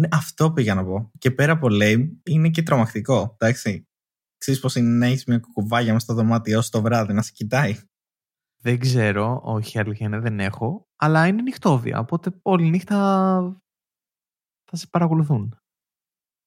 Ναι, 0.00 0.08
αυτό 0.10 0.52
πήγα 0.52 0.74
να 0.74 0.84
πω. 0.84 1.10
Και 1.18 1.30
πέρα 1.30 1.52
από 1.52 1.66
lame, 1.70 2.08
είναι 2.22 2.48
και 2.48 2.62
τρομακτικό. 2.62 3.36
Εντάξει. 3.38 3.88
Ξέρεις 4.36 4.60
πώς 4.60 4.74
είναι 4.76 4.88
να 4.88 5.06
έχεις 5.06 5.24
μια 5.24 5.38
κουκουβάγια 5.38 5.92
μέσα 5.92 6.04
στο 6.04 6.14
δωμάτιό 6.14 6.62
σου 6.62 6.70
το 6.70 6.82
βράδυ 6.82 7.12
να 7.12 7.22
σε 7.22 7.32
κοιτάει. 7.32 7.76
Δεν 8.62 8.78
ξέρω, 8.78 9.40
όχι 9.44 9.78
αλήθεια 9.78 10.06
είναι, 10.06 10.18
δεν 10.18 10.40
έχω. 10.40 10.88
Αλλά 10.96 11.26
είναι 11.26 11.42
νυχτόβια, 11.42 11.98
οπότε 11.98 12.30
όλη 12.42 12.70
νύχτα 12.70 12.96
θα 14.70 14.76
σε 14.76 14.86
παρακολουθούν. 14.86 15.58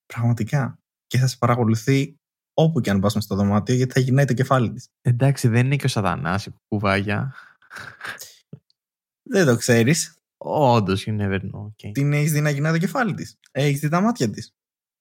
Πραγματικά. 0.05 0.79
Και 1.07 1.17
θα 1.17 1.27
σε 1.27 1.37
παρακολουθεί 1.37 2.17
όπου 2.53 2.81
και 2.81 2.89
αν 2.89 2.99
πας 2.99 3.13
μέσα 3.15 3.25
στο 3.25 3.35
δωμάτιο, 3.35 3.75
γιατί 3.75 3.93
θα 3.93 3.99
γυρνάει 3.99 4.25
το 4.25 4.33
κεφάλι 4.33 4.71
της. 4.71 4.89
Εντάξει, 5.01 5.47
δεν 5.47 5.65
είναι 5.65 5.75
και 5.75 5.85
ο 5.85 5.89
σατανάς 5.89 6.45
η 6.45 6.51
κουκουβάγια. 6.51 7.33
δεν 9.29 9.45
το 9.45 9.55
ξέρεις. 9.57 10.22
Όντως, 10.45 11.05
you 11.07 11.19
never 11.19 11.39
know. 11.39 11.65
Okay. 11.65 11.91
Την 11.91 12.13
έχεις 12.13 12.31
δει 12.31 12.41
να 12.41 12.49
γυρνάει 12.49 12.71
το 12.71 12.77
κεφάλι 12.77 13.13
της. 13.13 13.39
Έχεις 13.51 13.79
δει 13.79 13.89
τα 13.89 14.01
μάτια 14.01 14.29
της. 14.29 14.53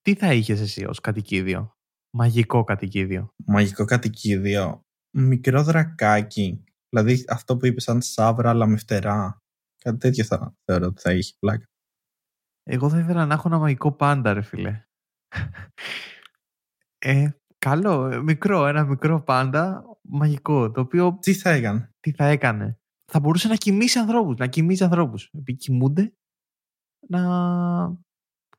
Τι 0.02 0.14
θα 0.14 0.32
είχες 0.32 0.60
εσύ 0.60 0.84
ως 0.84 1.00
κατοικίδιο; 1.00 1.76
Μαγικό 2.10 2.64
κατοικίδιο. 2.64 3.34
Μαγικό 3.46 3.84
κατοικίδιο. 3.84 4.80
Μικρό 5.16 5.62
δρακάκι. 5.62 6.64
Δηλαδή 6.88 7.24
αυτό 7.28 7.56
που 7.56 7.66
είπες 7.66 7.82
σαν 7.82 8.02
σάβρα 8.02 8.50
αλλά 8.50 8.66
με 8.66 8.76
φτερά. 8.76 9.42
Κάτι 9.84 9.98
τέτοιο 9.98 10.24
θα 10.24 10.54
θεωρώ 10.64 10.86
ότι 10.86 11.00
θα 11.00 11.12
είχε 11.12 11.32
πλάκα. 11.38 11.66
Εγώ 12.62 12.88
θα 12.88 12.98
ήθελα 12.98 13.26
να 13.26 13.34
έχω 13.34 13.48
ένα 13.48 13.58
μαγικό 13.58 13.92
πάντα, 13.92 14.32
ρε 14.32 14.42
φίλε. 14.42 14.84
Ε, 17.04 17.28
καλό, 17.58 18.06
ε, 18.06 18.22
μικρό, 18.22 18.66
ένα 18.66 18.84
μικρό 18.84 19.22
πάντα 19.22 19.84
μαγικό, 20.02 20.70
το 20.70 20.80
οποίο 20.80 21.18
Τι 21.20 21.34
θα 21.34 21.50
έκανε; 21.50 21.92
τι 22.00 22.12
θα 22.12 22.24
έκανε; 22.26 22.80
Θα 23.14 23.20
μπορούσε 23.20 23.48
να 23.48 23.56
κοιμήσει 23.56 23.98
ανθρώπους, 23.98 24.36
να 24.36 24.46
κοιμήσει 24.46 24.84
ανθρώπους. 24.84 25.30
Επειδή 25.32 25.58
κοιμούνται, 25.58 26.14
να 27.08 27.96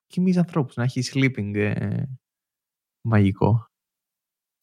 κοιμήσει 0.07 0.38
ανθρώπους, 0.38 0.75
να 0.75 0.83
έχει 0.83 1.01
sleeping 1.13 1.55
ε, 1.55 2.03
μαγικό. 3.07 3.67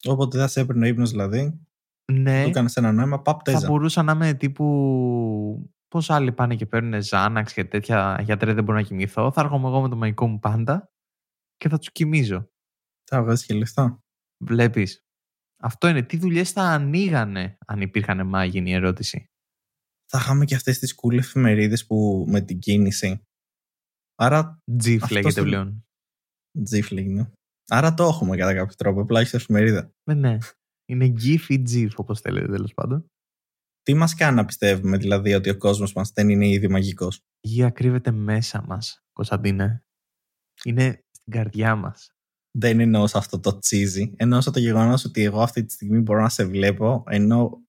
Όποτε 0.03 0.37
θα 0.37 0.47
σε 0.47 0.59
έπαιρνε 0.59 0.85
ο 0.85 0.87
ύπνος 0.89 1.09
δηλαδή, 1.09 1.65
Ναι, 2.11 2.43
του 2.43 2.49
έκανες 2.49 2.75
ένα 2.75 2.91
νόημα, 2.91 3.21
παπ 3.21 3.41
θα 3.43 3.51
τέζα. 3.51 3.67
μπορούσα 3.67 4.03
να 4.03 4.11
είμαι 4.11 4.33
τύπου... 4.33 5.71
Πώς 5.87 6.09
άλλοι 6.09 6.31
πάνε 6.31 6.55
και 6.55 6.65
παίρνουν 6.65 7.01
Ζάναξ 7.01 7.53
και 7.53 7.65
τέτοια 7.65 8.21
γιατρέ 8.23 8.53
δεν 8.53 8.63
μπορώ 8.63 8.77
να 8.77 8.83
κοιμηθώ. 8.83 9.31
Θα 9.31 9.41
έρχομαι 9.41 9.67
εγώ 9.67 9.81
με 9.81 9.89
το 9.89 9.95
μαγικό 9.95 10.27
μου 10.27 10.39
πάντα 10.39 10.91
και 11.55 11.69
θα 11.69 11.77
τους 11.77 11.91
κοιμίζω. 11.91 12.49
Θα 13.03 13.23
βγάζεις 13.23 13.45
και 13.45 13.53
λεφτά. 13.53 14.03
Βλέπεις. 14.43 15.05
Αυτό 15.61 15.87
είναι. 15.87 16.01
Τι 16.01 16.17
δουλειές 16.17 16.51
θα 16.51 16.61
ανοίγανε 16.61 17.57
αν 17.65 17.81
υπήρχαν 17.81 18.27
μάγοι 18.27 18.57
είναι 18.57 18.69
η 18.69 18.73
ερώτηση; 18.73 19.30
Θα 20.13 20.19
είχαμε 20.19 20.45
και 20.45 20.55
αυτές 20.55 20.79
τις 20.79 20.95
cool 21.01 21.17
εφημερίδες 21.17 21.85
που 21.85 22.25
με 22.27 22.41
την 22.41 22.59
κίνηση. 22.59 23.21
Άρα, 24.15 24.57
Τζιφ 24.77 25.03
Αυτό 25.03 25.13
λέγεται 25.15 25.31
στο- 25.31 25.43
πλέον. 25.43 25.85
τζιφ 26.63 26.91
λέγεται. 26.91 27.31
Άρα 27.69 27.93
το 27.93 28.03
έχουμε 28.03 28.37
κατά 28.37 28.53
κάποιο 28.53 28.75
τρόπο, 28.75 29.01
απλά 29.01 29.19
έχεις 29.19 29.33
εφημερίδα. 29.33 29.91
Ναι, 30.09 30.13
ναι. 30.13 30.37
Είναι 30.85 31.05
GIF 31.05 31.45
ή 31.47 31.63
GIF 31.69 31.89
όπως 31.95 32.21
θέλετε 32.21 32.47
τέλος 32.47 32.73
πάντων. 32.73 33.05
Τι 33.81 33.93
μας 33.93 34.15
κάνει 34.15 34.35
να 34.35 34.45
πιστεύουμε 34.45 34.97
δηλαδή 34.97 35.33
ότι 35.33 35.49
ο 35.49 35.57
κόσμος 35.57 35.93
μας 35.93 36.11
δεν 36.11 36.29
είναι 36.29 36.47
ήδη 36.47 36.67
μαγικός; 36.67 37.15
Η 37.17 37.47
γη 37.47 37.71
κρύβεται 37.71 38.11
μέσα 38.11 38.63
μας, 38.67 38.99
Κωνσταντίνε. 39.13 39.83
Είναι 40.63 40.99
στην 41.11 41.33
καρδιά 41.33 41.75
μας. 41.75 42.11
Δεν 42.57 42.79
εννοώ 42.79 43.07
σε 43.07 43.17
αυτό 43.17 43.39
το 43.39 43.57
τσίζι. 43.59 44.13
Εννοώ 44.17 44.41
σε 44.41 44.51
το 44.51 44.59
γεγονός 44.59 45.05
ότι 45.05 45.21
εγώ 45.23 45.41
αυτή 45.41 45.65
τη 45.65 45.73
στιγμή 45.73 45.99
μπορώ 45.99 46.21
να 46.21 46.29
σε 46.29 46.45
βλέπω 46.45 47.03
ενώ 47.07 47.61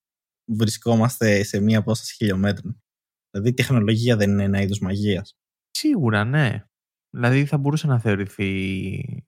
βρισκόμαστε 0.54 1.42
σε 1.42 1.60
μία 1.60 1.78
απόσταση 1.78 2.14
χιλιόμετρων. 2.14 2.82
Δηλαδή 3.30 3.48
η 3.50 3.54
τεχνολογία 3.54 4.16
δεν 4.16 4.30
είναι 4.30 4.42
ένα 4.42 4.60
είδος 4.60 4.78
μαγείας. 4.78 5.36
Σίγουρα, 5.70 6.24
ναι. 6.24 6.64
Δηλαδή 7.10 7.44
θα 7.44 7.58
μπορούσε 7.58 7.86
να 7.86 7.98
θεωρηθεί 7.98 9.24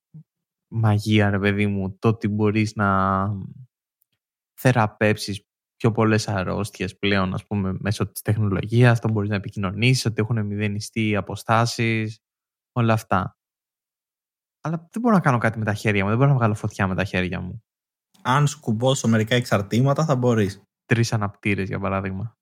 μαγεία, 0.68 1.30
ρε 1.30 1.38
παιδί 1.38 1.66
μου, 1.66 1.96
το 1.98 2.08
ότι 2.08 2.28
μπορείς 2.28 2.74
να 2.74 3.28
θεραπεύσεις 4.54 5.46
πιο 5.76 5.92
πολλές 5.92 6.28
αρρώστιες 6.28 6.98
πλέον, 6.98 7.34
ας 7.34 7.46
πούμε, 7.46 7.76
μέσω 7.78 8.06
της 8.06 8.22
τεχνολογίας, 8.22 9.00
το 9.00 9.10
μπορείς 9.10 9.30
να 9.30 9.36
επικοινωνήσεις, 9.36 10.04
ότι 10.04 10.22
έχουν 10.22 10.46
μηδενιστεί 10.46 11.08
οι 11.08 11.16
αποστάσεις, 11.16 12.20
όλα 12.72 12.92
αυτά. 12.92 13.38
Αλλά 14.60 14.88
δεν 14.90 15.02
μπορώ 15.02 15.14
να 15.14 15.20
κάνω 15.20 15.38
κάτι 15.38 15.58
με 15.58 15.64
τα 15.64 15.74
χέρια 15.74 16.02
μου, 16.02 16.08
δεν 16.08 16.18
μπορώ 16.18 16.30
να 16.30 16.36
βγάλω 16.36 16.54
φωτιά 16.54 16.86
με 16.86 16.94
τα 16.94 17.04
χέρια 17.04 17.40
μου. 17.40 17.62
Αν 18.22 18.46
σου 18.46 18.60
κουμπώσω 18.60 19.08
μερικά 19.08 19.34
εξαρτήματα 19.34 20.04
θα 20.04 20.16
μπορείς. 20.16 20.62
Τρεις 20.84 21.12
αναπτήρες, 21.12 21.68
για 21.68 21.78
παράδειγμα. 21.78 22.36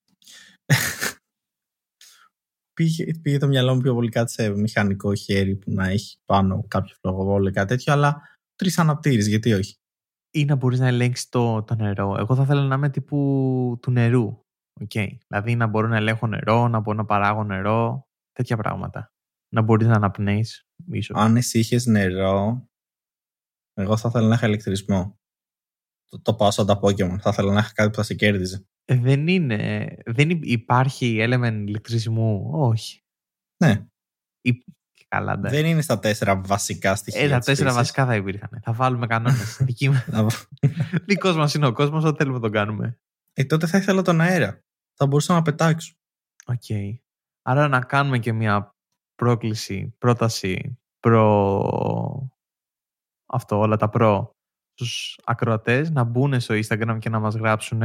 Πήγε, 2.74 3.04
πήγε 3.22 3.38
το 3.38 3.46
μυαλό 3.46 3.74
μου 3.74 3.80
πιο 3.80 3.94
πολύ 3.94 4.08
κάτι 4.08 4.32
σε 4.32 4.48
μηχανικό 4.48 5.14
χέρι 5.14 5.56
που 5.56 5.70
να 5.70 5.88
έχει 5.88 6.16
πάνω 6.24 6.64
κάποιο 6.68 6.94
φλογοβόλο 7.00 7.48
ή 7.48 7.52
κάτι 7.52 7.68
τέτοιο, 7.68 7.92
αλλά 7.92 8.22
τρεις 8.54 8.78
αναπτύρει, 8.78 9.22
γιατί 9.22 9.52
όχι; 9.52 9.76
Ή 10.30 10.44
να 10.44 10.54
μπορείς 10.54 10.78
να 10.78 10.86
ελέγξεις 10.86 11.28
το, 11.28 11.62
το 11.62 11.74
νερό. 11.74 12.16
Εγώ 12.18 12.34
θα 12.34 12.42
ήθελα 12.42 12.62
να 12.62 12.74
είμαι 12.74 12.90
τύπου 12.90 13.78
του 13.82 13.90
νερού. 13.90 14.40
Okay. 14.80 15.08
Δηλαδή 15.26 15.56
να 15.56 15.66
μπορώ 15.66 15.88
να 15.88 15.96
ελέγχω 15.96 16.26
νερό, 16.26 16.68
να 16.68 16.80
μπορώ 16.80 16.96
να 16.96 17.04
παράγω 17.04 17.44
νερό, 17.44 18.06
τέτοια 18.32 18.56
πράγματα. 18.56 19.12
Να 19.54 19.62
μπορείς 19.62 19.86
να 19.86 19.94
αναπνέεις, 19.94 20.66
ίσως. 20.90 21.16
Αν 21.16 21.36
εσύ 21.36 21.58
είχες 21.58 21.86
νερό, 21.86 22.66
εγώ 23.74 23.96
θα 23.96 24.08
ήθελα 24.08 24.28
να 24.28 24.34
είχα 24.34 24.46
ηλεκτρισμό. 24.46 25.20
Το, 26.12 26.20
το 26.22 26.34
πάω 26.34 26.50
σαν 26.50 26.66
τα 26.66 26.78
Pokemon. 26.82 27.16
Θα 27.20 27.30
ήθελα 27.30 27.52
να 27.52 27.58
είχα 27.60 27.72
κάτι 27.72 27.90
που 27.90 27.96
θα 27.96 28.02
σε 28.02 28.14
κέρδιζε. 28.14 28.66
Ε, 28.84 28.94
δεν 28.96 29.26
είναι. 29.28 29.86
Δεν 30.06 30.30
υ- 30.30 30.44
υπάρχει 30.46 31.16
element 31.20 31.62
ηλεκτρισμού; 31.66 32.48
Όχι. 32.52 33.02
Ναι, 33.64 33.86
Ή, 34.40 34.64
καλά, 35.08 35.36
ναι. 35.36 35.50
δεν 35.50 35.66
είναι 35.66 35.80
στα 35.82 35.98
τέσσερα 35.98 36.40
βασικά 36.40 36.94
στοιχεία. 36.96 37.20
Ε, 37.20 37.28
τα 37.28 37.36
της 37.36 37.46
τέσσερα 37.46 37.68
φύσης. 37.68 37.82
βασικά 37.82 38.06
θα 38.06 38.14
υπήρχαν. 38.16 38.60
θα 38.62 38.72
βάλουμε 38.72 39.06
κανόνες. 39.06 39.56
Δική 39.66 39.88
μας- 39.88 40.06
Να- 40.06 40.26
Δικός 41.06 41.36
μας 41.36 41.54
είναι 41.54 41.66
ο 41.66 41.72
κόσμος, 41.72 42.04
ό,τι 42.04 42.16
θέλουμε 42.16 42.40
τον 42.40 42.50
κάνουμε. 42.50 42.98
ε, 43.32 43.44
τότε 43.44 43.66
θα 43.66 43.78
ήθελα 43.78 44.02
τον 44.02 44.20
αέρα. 44.20 44.60
Θα 44.94 45.06
μπορούσα 45.06 45.34
να 45.34 45.42
πετάξω. 45.42 45.94
Οκ. 46.46 46.62
Άρα 47.42 47.68
να 47.68 47.80
κάνουμε 47.80 48.18
και 48.18 48.32
μια 48.32 48.74
πρόκληση, 49.14 49.94
πρόταση 49.98 50.78
προ... 51.00 52.30
Αυτό, 53.26 53.58
όλα 53.58 53.76
τα 53.76 53.88
προ 53.88 54.36
στους 54.74 55.18
ακροατές 55.24 55.90
να 55.90 56.04
μπουν 56.04 56.40
στο 56.40 56.54
Instagram 56.54 56.96
και 57.00 57.08
να 57.08 57.18
μας 57.20 57.34
γράψουν 57.34 57.82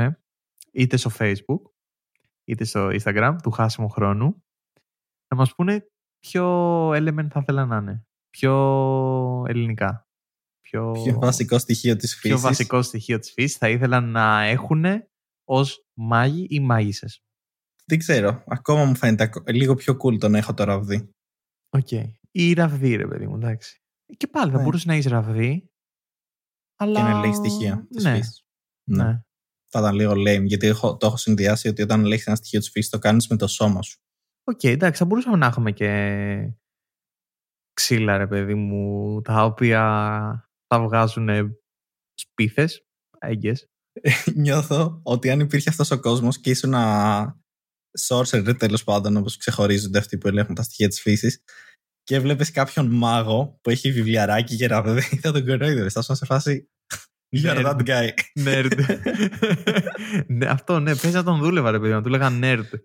είτε 0.72 0.98
στο 0.98 1.12
Facebook 1.20 1.62
είτε 2.46 2.64
στο 2.64 2.88
Instagram 2.88 3.36
του 3.44 3.52
χάσιμου 3.52 3.90
χρόνου 3.90 4.44
να 5.28 5.38
μας 5.38 5.56
πούνε 5.56 5.88
ποιο 6.20 6.46
element 6.90 7.28
θα 7.30 7.40
ήθελα 7.42 7.66
να 7.66 7.78
είναι. 7.78 8.06
Πιο 8.30 8.54
ελληνικά. 9.48 10.08
Πιο, 10.62 10.92
Πιο 11.04 11.20
βασικό 11.20 11.58
στοιχείο 11.60 11.96
της 11.96 12.14
φύσης. 12.16 12.30
πιο 12.30 12.40
βασικό 12.40 12.82
στοιχείο 12.82 13.20
της 13.20 13.32
φύσης 13.32 13.58
θα 13.58 13.70
ήθελα 13.70 14.02
να 14.02 14.42
έχουν 14.44 14.86
ως 15.44 15.86
μάγοι 15.94 16.46
ή 16.50 16.60
μάγισσες. 16.60 17.22
Δεν 17.86 17.98
ξέρω. 17.98 18.44
Ακόμα 18.48 18.86
μου 18.86 18.96
φαίνεται 18.96 19.24
ακο- 19.24 19.44
λίγο 19.48 19.74
πιο 19.76 19.98
cool 20.04 20.18
το 20.20 20.30
να 20.30 20.38
έχω 20.38 20.54
το 20.54 20.64
ραβδί. 20.64 21.10
Οκ. 21.70 21.92
Ή 22.32 22.54
ραβδί, 22.54 22.96
ρε 22.96 23.08
παιδί 23.08 23.28
μου, 23.28 23.36
εντάξει. 23.36 23.82
Και 24.18 24.28
πάλι 24.28 24.52
θα 24.52 24.58
Ναι. 24.58 24.64
μπορούσε 24.64 24.88
να 24.88 24.94
έχεις 24.94 25.06
ραβδί. 25.06 25.70
Αλλά... 26.78 27.00
Και 27.00 27.06
να 27.06 27.18
ελέγχει 27.18 27.36
στοιχεία 27.36 27.88
της 27.90 28.04
ναι, 28.04 28.16
φύσης. 28.16 28.46
Ναι. 28.84 29.04
Ναι. 29.04 29.22
Θα 29.70 29.80
ήταν 29.80 29.96
λίγο 29.96 30.12
lame, 30.12 30.44
γιατί 30.44 30.68
έχω, 30.68 30.98
το 30.98 31.06
έχω 31.06 31.18
συνδυάσει 31.18 31.68
ότι 31.68 31.82
όταν 31.82 32.04
ελέγχει 32.04 32.24
ένα 32.28 32.36
στοιχείο 32.36 32.60
της 32.60 32.70
φύσης 32.70 32.90
το 32.90 33.00
κάνεις 33.00 33.28
με 33.28 33.36
το 33.36 33.48
σώμα 33.48 33.82
σου. 33.82 34.00
Οκ, 34.44 34.64
εντάξει, 34.64 35.00
θα 35.00 35.06
μπορούσαμε 35.06 35.38
να 35.38 35.46
έχουμε 35.46 35.72
και 35.72 36.54
ξύλα, 37.74 38.18
ρε 38.18 38.28
παιδί 38.28 38.56
μου, 38.56 39.22
τα 39.22 39.46
οποία 39.46 39.82
θα 40.68 40.82
βγάζουν 40.82 41.30
σπίθες, 42.14 42.88
έγκες. 43.20 43.68
Νιώθω 44.36 45.00
ότι 45.04 45.30
αν 45.30 45.40
υπήρχε 45.40 45.70
αυτός 45.70 45.92
ο 45.92 46.00
κόσμος 46.00 46.40
και 46.40 46.50
ήσουν 46.50 46.74
ένα 46.74 47.40
sorcerer 48.08 48.56
τέλος 48.58 48.84
πάντων 48.84 49.18
όπως 49.18 49.38
ξεχωρίζονται 49.38 49.98
αυτοί 49.98 50.18
που 50.18 50.28
ελέγχουν 50.28 50.56
τα 50.56 50.64
στοιχεία 50.64 50.88
της 50.88 51.02
φύσης 51.02 51.44
και 52.08 52.20
βλέπεις 52.20 52.52
κάποιον 52.52 52.86
μάγο 52.86 53.60
που 53.62 53.70
έχει 53.70 53.92
βιβλιαράκι 53.92 54.56
και 54.56 54.68
ραβδί 54.68 55.02
θα 55.02 55.32
τον 55.32 55.46
κοροϊδεύεις. 55.46 55.94
Θα 55.94 56.02
'σουν 56.02 56.16
σε 56.16 56.26
φάση 56.26 56.70
You're 57.36 57.66
that 57.66 57.84
guy. 57.86 58.10
Nerd. 58.46 58.72
ναι, 60.38 60.46
αυτό, 60.46 60.80
ναι, 60.80 60.96
πες 60.96 61.14
να 61.14 61.24
τον 61.24 61.40
δούλευα, 61.40 61.72
ρε 61.72 61.80
παιδί, 61.80 61.90
μου, 61.90 61.96
να 61.96 62.04
του 62.04 62.10
λέγα 62.10 62.30
nerd. 62.42 62.80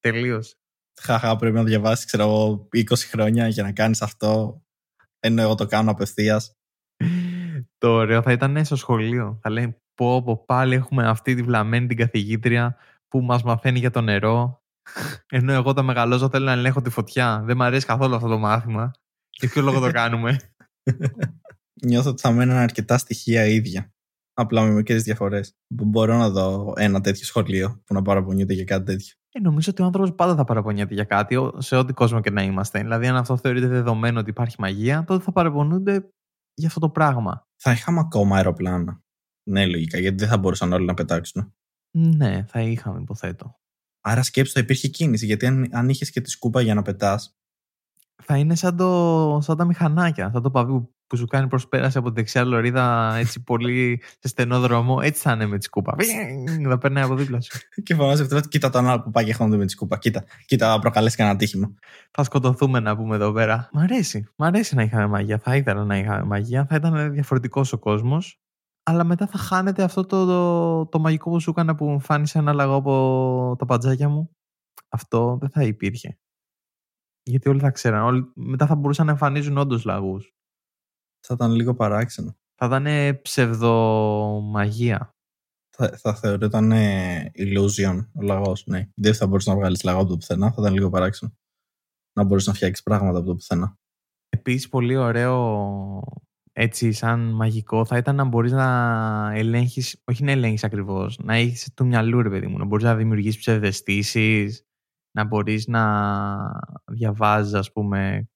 Τελείως. 0.00 0.54
Χαχά 1.00 1.36
πρέπει 1.36 1.56
να 1.56 1.64
διαβάσεις 1.64 2.04
ξέρω 2.04 2.22
εγώ 2.22 2.68
20 2.76 2.82
χρόνια 2.96 3.48
για 3.48 3.62
να 3.62 3.72
κάνεις 3.72 4.02
αυτό 4.02 4.62
ενώ 5.20 5.42
εγώ 5.42 5.54
το 5.54 5.66
κάνω 5.66 5.90
απευθείας. 5.90 6.54
Το 7.78 7.88
ωραίο 7.88 8.22
θα 8.22 8.32
ήταν 8.32 8.64
στο 8.64 8.76
σχολείο. 8.76 9.38
Θα 9.42 9.50
λέει 9.50 9.76
πω, 9.94 10.22
πω 10.22 10.44
πάλι 10.46 10.74
έχουμε 10.74 11.08
αυτή 11.08 11.34
τη 11.34 11.42
βλαμμένη 11.42 11.86
την 11.86 11.96
καθηγήτρια 11.96 12.76
που 13.08 13.20
μας 13.20 13.42
μαθαίνει 13.42 13.78
για 13.78 13.90
το 13.90 14.00
νερό. 14.00 14.59
Ενώ 15.30 15.52
εγώ 15.52 15.72
τα 15.72 15.82
μεγαλώσω 15.82 16.28
θέλω 16.28 16.44
να 16.44 16.52
ελέγχω 16.52 16.80
τη 16.82 16.90
φωτιά. 16.90 17.42
Δεν 17.44 17.56
μου 17.56 17.62
αρέσει 17.64 17.86
καθόλου 17.86 18.14
αυτό 18.14 18.28
το 18.28 18.38
μάθημα. 18.38 18.90
Και 19.30 19.48
ποιο 19.48 19.62
λόγο 19.62 19.80
το 19.80 19.90
κάνουμε. 20.00 20.36
Νιώθω 21.84 22.10
ότι 22.10 22.20
θα 22.20 22.30
μένουν 22.30 22.56
αρκετά 22.56 22.98
στοιχεία 22.98 23.44
ίδια. 23.46 23.92
Απλά 24.34 24.62
με 24.62 24.70
μικρές 24.70 25.02
διαφορές. 25.02 25.56
Μπορώ 25.74 26.16
να 26.16 26.30
δω 26.30 26.72
ένα 26.76 27.00
τέτοιο 27.00 27.24
σχολείο 27.24 27.82
που 27.84 27.94
να 27.94 28.02
παραπονιούνται 28.02 28.54
για 28.54 28.64
κάτι 28.64 28.84
τέτοιο. 28.84 29.14
Ε, 29.32 29.40
νομίζω 29.40 29.70
ότι 29.70 29.82
ο 29.82 29.84
άνθρωπος 29.84 30.14
πάντα 30.14 30.34
θα 30.34 30.44
παραπονιέται 30.44 30.94
για 30.94 31.04
κάτι, 31.04 31.36
ο- 31.36 31.60
σε 31.60 31.76
ό,τι 31.76 31.92
κόσμο 31.92 32.20
και 32.20 32.30
να 32.30 32.42
είμαστε. 32.42 32.80
Δηλαδή, 32.80 33.06
αν 33.06 33.16
αυτό 33.16 33.36
θεωρείται 33.36 33.66
δεδομένο 33.66 34.20
ότι 34.20 34.30
υπάρχει 34.30 34.56
μαγεία, 34.58 35.04
τότε 35.04 35.24
θα 35.24 35.32
παραπονούνται 35.32 36.08
για 36.54 36.68
αυτό 36.68 36.80
το 36.80 36.90
πράγμα. 36.90 37.46
Θα 37.62 37.72
είχαμε 37.72 38.00
ακόμα 38.00 38.36
αεροπλάνα. 38.36 39.00
Ναι, 39.50 39.66
λογικά, 39.66 39.98
γιατί 39.98 40.16
δεν 40.16 40.28
θα 40.28 40.38
μπορούσαν 40.38 40.72
όλοι 40.72 40.84
να 40.84 40.94
πετάξουν. 40.94 41.54
Ναι, 41.96 42.44
θα 42.48 42.60
είχαμε, 42.60 43.00
υποθέτω. 43.00 43.58
Άρα 44.00 44.22
σκέψου 44.22 44.52
θα 44.52 44.60
υπήρχε 44.60 44.88
κίνηση, 44.88 45.26
γιατί 45.26 45.46
αν, 45.46 45.68
αν 45.72 45.88
είχες 45.88 46.10
και 46.10 46.20
τη 46.20 46.30
σκούπα 46.30 46.60
για 46.60 46.74
να 46.74 46.82
πετάς. 46.82 47.34
Θα 48.22 48.36
είναι 48.36 48.54
σαν, 48.54 48.76
το, 48.76 49.38
σαν 49.42 49.56
τα 49.56 49.64
μηχανάκια, 49.64 50.30
σαν 50.32 50.42
το 50.42 50.50
παβί 50.50 50.72
που- 50.72 50.94
που 51.06 51.16
σου 51.16 51.26
κάνει 51.26 51.48
προσπέραση 51.48 51.98
από 51.98 52.08
τη 52.08 52.14
δεξιά 52.14 52.44
λωρίδα 52.44 53.14
έτσι 53.16 53.42
πολύ 53.50 54.02
σε 54.18 54.28
στενό 54.28 54.60
δρόμο. 54.60 54.98
Έτσι 55.02 55.22
θα 55.22 55.32
είναι 55.32 55.46
με 55.46 55.58
τη 55.58 55.64
σκούπα. 55.64 55.94
Θα 56.68 56.78
περνάει 56.78 57.04
από 57.04 57.14
δίπλα 57.14 57.40
σου. 57.40 57.58
Και 57.84 57.94
φωνάζει 57.94 58.22
αυτό, 58.22 58.40
κοίτα 58.40 58.70
τον 58.70 58.88
άλλο 58.88 59.02
που 59.02 59.10
πάει 59.10 59.24
και 59.24 59.32
χώνεται 59.34 59.56
με 59.56 59.64
τη 59.64 59.72
σκούπα. 59.72 59.98
Κοίτα, 59.98 60.24
κοίτα, 60.46 60.78
προκαλέσει 60.78 61.16
κανένα 61.16 61.34
ατύχημα. 61.34 61.74
Θα 62.10 62.24
σκοτωθούμε 62.24 62.80
να 62.80 62.96
πούμε 62.96 63.14
εδώ 63.14 63.32
πέρα. 63.32 63.68
Μ' 63.72 63.78
αρέσει. 63.78 64.28
Μ' 64.36 64.42
αρέσει 64.42 64.74
να 64.74 64.82
είχαμε 64.82 65.06
μαγεία. 65.06 65.38
Θα 65.38 65.56
ήθελα 65.56 65.84
να 65.84 65.96
είχαμε 65.98 66.24
μαγεία. 66.24 66.66
Θα 66.68 66.74
ήταν 66.74 67.12
διαφορετικός 67.12 67.72
ο 67.72 67.78
κόσμος. 67.78 68.39
Αλλά 68.82 69.04
μετά 69.04 69.26
θα 69.26 69.38
χάνεται 69.38 69.82
αυτό 69.82 70.06
το, 70.06 70.26
το, 70.26 70.86
το 70.86 70.98
μαγικό 70.98 71.30
που 71.30 71.40
σου 71.40 71.50
έκανα 71.50 71.74
που 71.74 71.84
μου 71.84 71.92
εμφάνισε 71.92 72.38
ένα 72.38 72.52
λαγό 72.52 72.74
από 72.74 73.56
τα 73.58 73.64
παντζάκια 73.64 74.08
μου. 74.08 74.36
Αυτό 74.88 75.36
δεν 75.40 75.50
θα 75.50 75.62
υπήρχε. 75.62 76.18
Γιατί 77.22 77.48
όλοι 77.48 77.60
θα 77.60 77.70
ξέραν. 77.70 78.02
Όλοι, 78.02 78.32
μετά 78.34 78.66
θα 78.66 78.74
μπορούσαν 78.74 79.06
να 79.06 79.12
εμφανίζουν 79.12 79.58
όντως 79.58 79.84
λαγούς. 79.84 80.34
Θα 81.26 81.34
ήταν 81.34 81.52
λίγο 81.52 81.74
παράξενο. 81.74 82.36
Θα 82.54 82.66
ήταν 82.66 82.86
ψευδομαγεία. 83.22 85.14
Θα, 85.76 85.96
θα 85.96 86.14
θεωρούταν 86.14 86.72
illusion 87.34 88.06
ο 88.14 88.22
λαγός. 88.22 88.66
Ναι. 88.66 88.88
Δεν 88.94 89.14
θα 89.14 89.26
μπορούσες 89.26 89.52
να 89.52 89.58
βγάλεις 89.58 89.82
λαγό 89.82 90.00
από 90.00 90.08
το 90.08 90.16
πουθενά. 90.16 90.52
Θα 90.52 90.56
ήταν 90.58 90.72
λίγο 90.72 90.90
παράξενο. 90.90 91.32
Να 92.16 92.24
μπορούσες 92.24 92.48
να 92.48 92.54
φτιάξεις 92.54 92.84
πράγματα 92.84 93.18
από 93.18 93.26
το 93.26 93.34
πουθενά. 93.34 93.78
Επίσης, 94.28 94.68
πολύ 94.68 94.96
ωραίο 94.96 95.36
έτσι 96.52 96.92
σαν 96.92 97.20
μαγικό 97.20 97.84
θα 97.84 97.96
ήταν 97.96 98.16
να 98.16 98.24
μπορείς 98.24 98.52
να 98.52 99.30
ελέγχεις, 99.34 100.02
όχι 100.04 100.24
να 100.24 100.30
ελέγχεις 100.30 100.64
ακριβώς, 100.64 101.18
να 101.18 101.34
έχεις 101.34 101.72
του 101.74 101.86
μυαλού 101.86 102.22
ρε 102.22 102.28
παιδί 102.28 102.46
μου, 102.46 102.58
να 102.58 102.64
μπορείς 102.64 102.84
να 102.84 102.96
δημιουργήσεις 102.96 103.38
ψευδεστήσεις, 103.38 104.64
να 105.16 105.24
μπορείς 105.24 105.66
να 105.66 105.82
διαβάζεις 106.92 107.54
ας 107.54 107.72
πούμε 107.72 108.28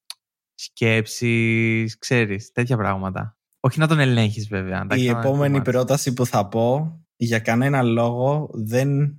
σκέψεις, 0.54 1.98
ξέρεις, 1.98 2.52
τέτοια 2.52 2.76
πράγματα. 2.76 3.38
Όχι 3.60 3.78
να 3.78 3.86
τον 3.86 3.98
ελέγχεις 3.98 4.48
βέβαια. 4.48 4.86
Η 4.90 5.08
επόμενη 5.08 5.62
πρόταση 5.62 6.12
που 6.12 6.26
θα 6.26 6.48
πω, 6.48 6.98
για 7.16 7.38
κανένα 7.38 7.82
λόγο 7.82 8.50
δεν 8.52 9.18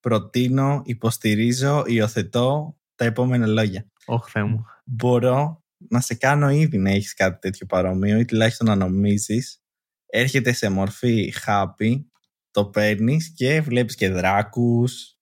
προτείνω, 0.00 0.82
υποστηρίζω, 0.84 1.84
υιοθετώ 1.86 2.76
τα 2.94 3.04
επόμενα 3.04 3.46
λόγια. 3.46 3.86
Όχι, 4.06 4.42
μου. 4.42 4.64
Μπορώ 4.84 5.64
να 5.88 6.00
σε 6.00 6.14
κάνω 6.14 6.50
ήδη 6.50 6.78
να 6.78 6.90
έχεις 6.90 7.14
κάτι 7.14 7.38
τέτοιο 7.38 7.66
παρόμοιο 7.66 8.18
ή 8.18 8.24
τουλάχιστον 8.24 8.66
να 8.66 8.74
νομίζεις. 8.74 9.62
Έρχεται 10.06 10.52
σε 10.52 10.68
μορφή 10.68 11.30
χάπι, 11.30 12.10
το 12.50 12.66
παίρνεις 12.66 13.32
και 13.34 13.60
βλέπεις 13.60 13.94
και 13.94 14.10
δράκους 14.10 15.18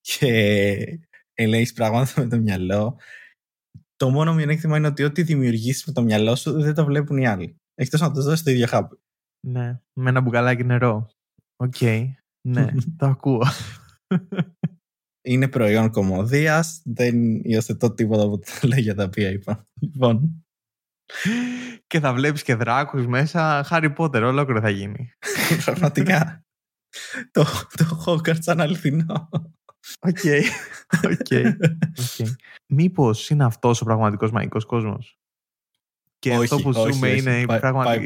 και 0.00 0.28
ελέγχεις 1.34 1.72
πράγματα 1.72 2.12
με 2.20 2.28
το 2.28 2.38
μυαλό. 2.38 2.98
Το 3.96 4.10
μόνο 4.10 4.34
μειονέκτημα 4.34 4.76
είναι 4.76 4.86
ότι 4.86 5.04
ό,τι 5.04 5.22
δημιουργήσεις 5.22 5.86
με 5.86 5.92
το 5.92 6.02
μυαλό 6.02 6.36
σου 6.36 6.60
δεν 6.60 6.74
το 6.74 6.84
βλέπουν 6.84 7.16
οι 7.16 7.26
άλλοι. 7.26 7.56
Εκτός 7.74 8.00
να 8.00 8.10
το 8.10 8.22
δώσεις 8.22 8.44
το 8.44 8.50
ίδιο 8.50 8.66
χάπι. 8.66 8.96
Ναι, 9.46 9.80
με 9.92 10.10
ένα 10.10 10.20
μπουκαλάκι 10.20 10.64
νερό. 10.64 11.10
Οκ, 11.56 11.80
ναι, 12.48 12.72
το 12.98 13.06
ακούω 13.06 13.42
είναι 15.22 15.48
προϊόν 15.48 15.90
κωμωδίας. 15.90 16.80
Δεν 16.84 17.34
υιοθετώ 17.42 17.94
τίποτα 17.94 18.22
από 18.22 18.38
τα 18.38 18.52
λόγια 18.62 18.94
τα 18.94 19.04
οποία 19.04 19.30
είπα. 19.30 19.66
Λοιπόν. 19.80 20.44
Και 21.86 22.00
θα 22.00 22.14
βλέπεις 22.14 22.42
και 22.42 22.54
δράκους 22.54 23.06
μέσα. 23.06 23.62
Χάρι 23.64 23.90
Πότερ, 23.90 24.22
ολόκληρο 24.22 24.60
θα 24.60 24.70
γίνει. 24.70 25.10
Πραγματικά. 25.64 26.44
το, 27.30 27.44
το 27.76 28.04
Hogwarts 28.06 28.42
σαν 28.42 28.60
αληθινό. 28.60 29.28
Ok. 30.00 30.18
Okay. 30.22 31.52
Μήπως 32.66 33.30
είναι 33.30 33.44
αυτός 33.44 33.80
ο 33.80 33.84
πραγματικός 33.84 34.30
μαγικός 34.30 34.64
κόσμος; 34.64 35.18
Και 36.18 36.34
αυτό 36.34 36.56
που 36.56 36.72
ζούμε 36.72 37.08
είναι, 37.08 37.44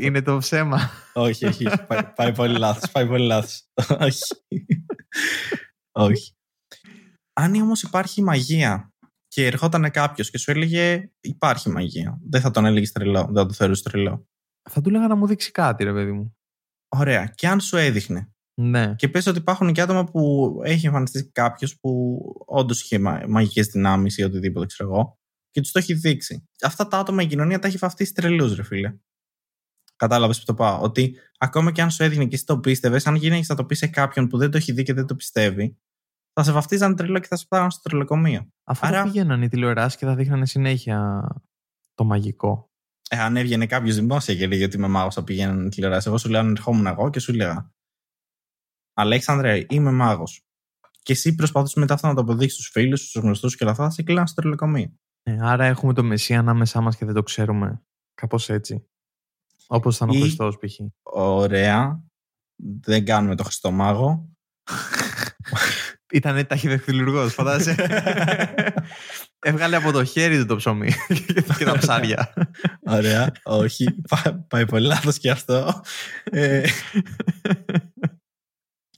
είναι 0.00 0.22
το 0.22 0.38
ψέμα. 0.38 0.90
Όχι, 1.12 1.46
όχι. 1.46 1.66
πάει, 1.86 2.04
πάει 2.14 2.32
πολύ 2.32 2.58
λάθος. 2.58 2.90
Πάει 2.90 3.06
πολύ 3.06 3.26
λάθος. 3.26 3.68
όχι. 3.98 4.22
όχι. 6.08 6.35
Αν 7.38 7.54
όμως 7.54 7.82
υπάρχει 7.82 8.22
μαγεία 8.22 8.92
και 9.28 9.46
ερχόταν 9.46 9.90
κάποιος 9.90 10.30
και 10.30 10.38
σου 10.38 10.50
έλεγε 10.50 11.10
Υπάρχει 11.20 11.70
μαγεία, 11.70 12.20
δεν 12.28 12.40
θα 12.40 12.50
τον 12.50 12.64
έλεγες 12.64 12.92
τρελό, 12.92 13.24
δεν 13.24 13.34
θα 13.34 13.46
το 13.46 13.52
θεωρούσε 13.52 13.82
τρελό. 13.82 14.28
Θα 14.70 14.80
του 14.80 14.88
έλεγα 14.88 15.06
να 15.06 15.14
μου 15.14 15.26
δείξει 15.26 15.50
κάτι, 15.50 15.84
ρε 15.84 15.92
παιδί 15.92 16.12
μου. 16.12 16.36
Ωραία. 16.88 17.26
Και 17.26 17.48
αν 17.48 17.60
σου 17.60 17.76
έδειχνε. 17.76 18.30
Ναι. 18.60 18.94
Και 18.94 19.08
πες 19.08 19.26
ότι 19.26 19.38
υπάρχουν 19.38 19.72
και 19.72 19.80
άτομα 19.80 20.04
που 20.04 20.52
έχει 20.64 20.86
εμφανιστεί 20.86 21.30
κάποιος 21.30 21.78
που 21.78 22.18
όντως 22.46 22.82
είχε 22.82 22.98
μαγικές 23.28 23.66
δυνάμεις 23.66 24.16
ή 24.16 24.22
οτιδήποτε, 24.22 24.66
ξέρω 24.66 24.90
εγώ, 24.90 25.18
και 25.50 25.60
τους 25.60 25.72
το 25.72 25.78
έχει 25.78 25.94
δείξει. 25.94 26.48
Αυτά 26.60 26.88
τα 26.88 26.98
άτομα 26.98 27.22
η 27.22 27.26
κοινωνία 27.26 27.58
τα 27.58 27.66
έχει 27.66 27.76
βαφτίσει 27.76 28.12
τρελούς, 28.12 28.54
ρε 28.54 28.62
φίλε. 28.62 28.96
Κατάλαβες 29.96 30.38
που 30.38 30.44
το 30.44 30.54
πάω. 30.54 30.80
Ότι 30.82 31.16
ακόμα 31.38 31.72
και 31.72 31.82
αν 31.82 31.90
σου 31.90 32.02
έδειχνε 32.02 32.26
και 32.26 32.34
εσύ 32.34 32.44
το 32.44 32.58
πίστευες, 32.58 33.06
αν 33.06 33.14
γίνει 33.14 33.44
να 33.48 33.54
το 33.54 33.64
πει 33.64 33.74
σε 33.74 33.86
κάποιον 33.86 34.28
που 34.28 34.38
δεν 34.38 34.50
το 34.50 34.56
έχει 34.56 34.72
δει 34.72 34.82
και 34.82 34.92
δεν 34.92 35.06
το 35.06 35.14
πιστεύει, 35.14 35.78
θα 36.36 36.42
σε 36.42 36.52
βαφτίζαν 36.52 36.96
τρελό 36.96 37.18
και 37.18 37.26
θα 37.26 37.36
σε 37.36 37.46
πάρουν 37.48 37.70
στο 37.70 37.80
τρελοκομείο. 37.88 38.48
Αφού 38.64 38.86
Άρα... 38.86 39.02
πήγαιναν 39.02 39.42
οι 39.42 39.48
τηλεοράσει 39.48 39.96
και 39.96 40.06
θα 40.06 40.14
δείχνανε 40.14 40.46
συνέχεια 40.46 41.28
το 41.94 42.04
μαγικό. 42.04 42.70
Ε, 43.10 43.18
αν 43.18 43.36
έβγαινε 43.36 43.66
κάποιος 43.66 43.94
δημόσια 43.94 44.34
και 44.34 44.46
λέγε 44.46 44.64
ότι 44.64 44.76
είμαι 44.76 44.88
μάγος, 44.88 45.14
θα 45.14 45.24
πηγαίνουν 45.24 45.66
οι 45.66 45.68
τηλεοράσει. 45.68 46.08
Εγώ 46.08 46.18
σου 46.18 46.28
λέω 46.28 46.40
αν 46.40 46.50
ερχόμουν 46.50 46.86
εγώ 46.86 47.10
και 47.10 47.18
σου 47.18 47.34
λέγα 47.34 47.70
Αλέξανδρε, 48.94 49.64
είμαι 49.68 49.90
μάγος. 49.90 50.46
Και 51.02 51.12
εσύ 51.12 51.34
προσπαθούσες 51.34 51.76
μετά 51.76 51.94
αυτό 51.94 52.06
να 52.06 52.14
το 52.14 52.20
αποδείξεις 52.20 52.58
στους 52.58 52.70
φίλους, 52.70 53.00
στους 53.00 53.22
γνωστούς 53.22 53.56
και 53.56 53.64
όλα 53.64 53.72
αυτά, 53.72 53.84
θα 53.84 53.90
σε 53.90 54.02
κλείνουν 54.02 54.26
στο 54.26 54.40
τρελοκομείο. 54.40 54.92
Ε, 55.22 55.38
άρα 55.40 55.64
έχουμε 55.64 55.92
το 55.92 56.02
Μεσσία 56.02 56.38
ανάμεσά 56.38 56.80
μας 56.80 56.96
και 56.96 57.04
δεν 57.04 57.14
το 57.14 57.22
ξέρουμε. 57.22 57.82
Κάπως 58.14 58.48
έτσι. 58.48 58.86
Όπως 59.66 59.96
ήταν 59.96 60.08
ο 60.08 60.12
Χριστός, 60.12 60.58
π.χ. 60.58 60.78
Ωραία. 61.02 62.04
Δεν 62.80 63.04
κάνουμε 63.04 63.36
το 63.36 63.44
Χριστό 63.44 63.70
μάγο. 63.70 64.28
Ήταν 66.12 66.46
ταχυδεχτυλουργό, 66.46 67.28
φαντάζεσαι. 67.28 67.74
Έβγαλε 69.48 69.76
από 69.76 69.92
το 69.92 70.04
χέρι 70.04 70.38
του 70.38 70.46
το 70.46 70.56
ψωμί 70.56 70.92
και 71.58 71.64
τα 71.64 71.78
ψάρια. 71.78 72.32
Ωραία. 72.86 73.32
Όχι. 73.42 73.86
Πάει 74.48 74.66
πολύ 74.66 74.86
λάθος 74.86 75.18
και 75.18 75.30
αυτό. 75.30 75.82
Ε, 76.24 76.62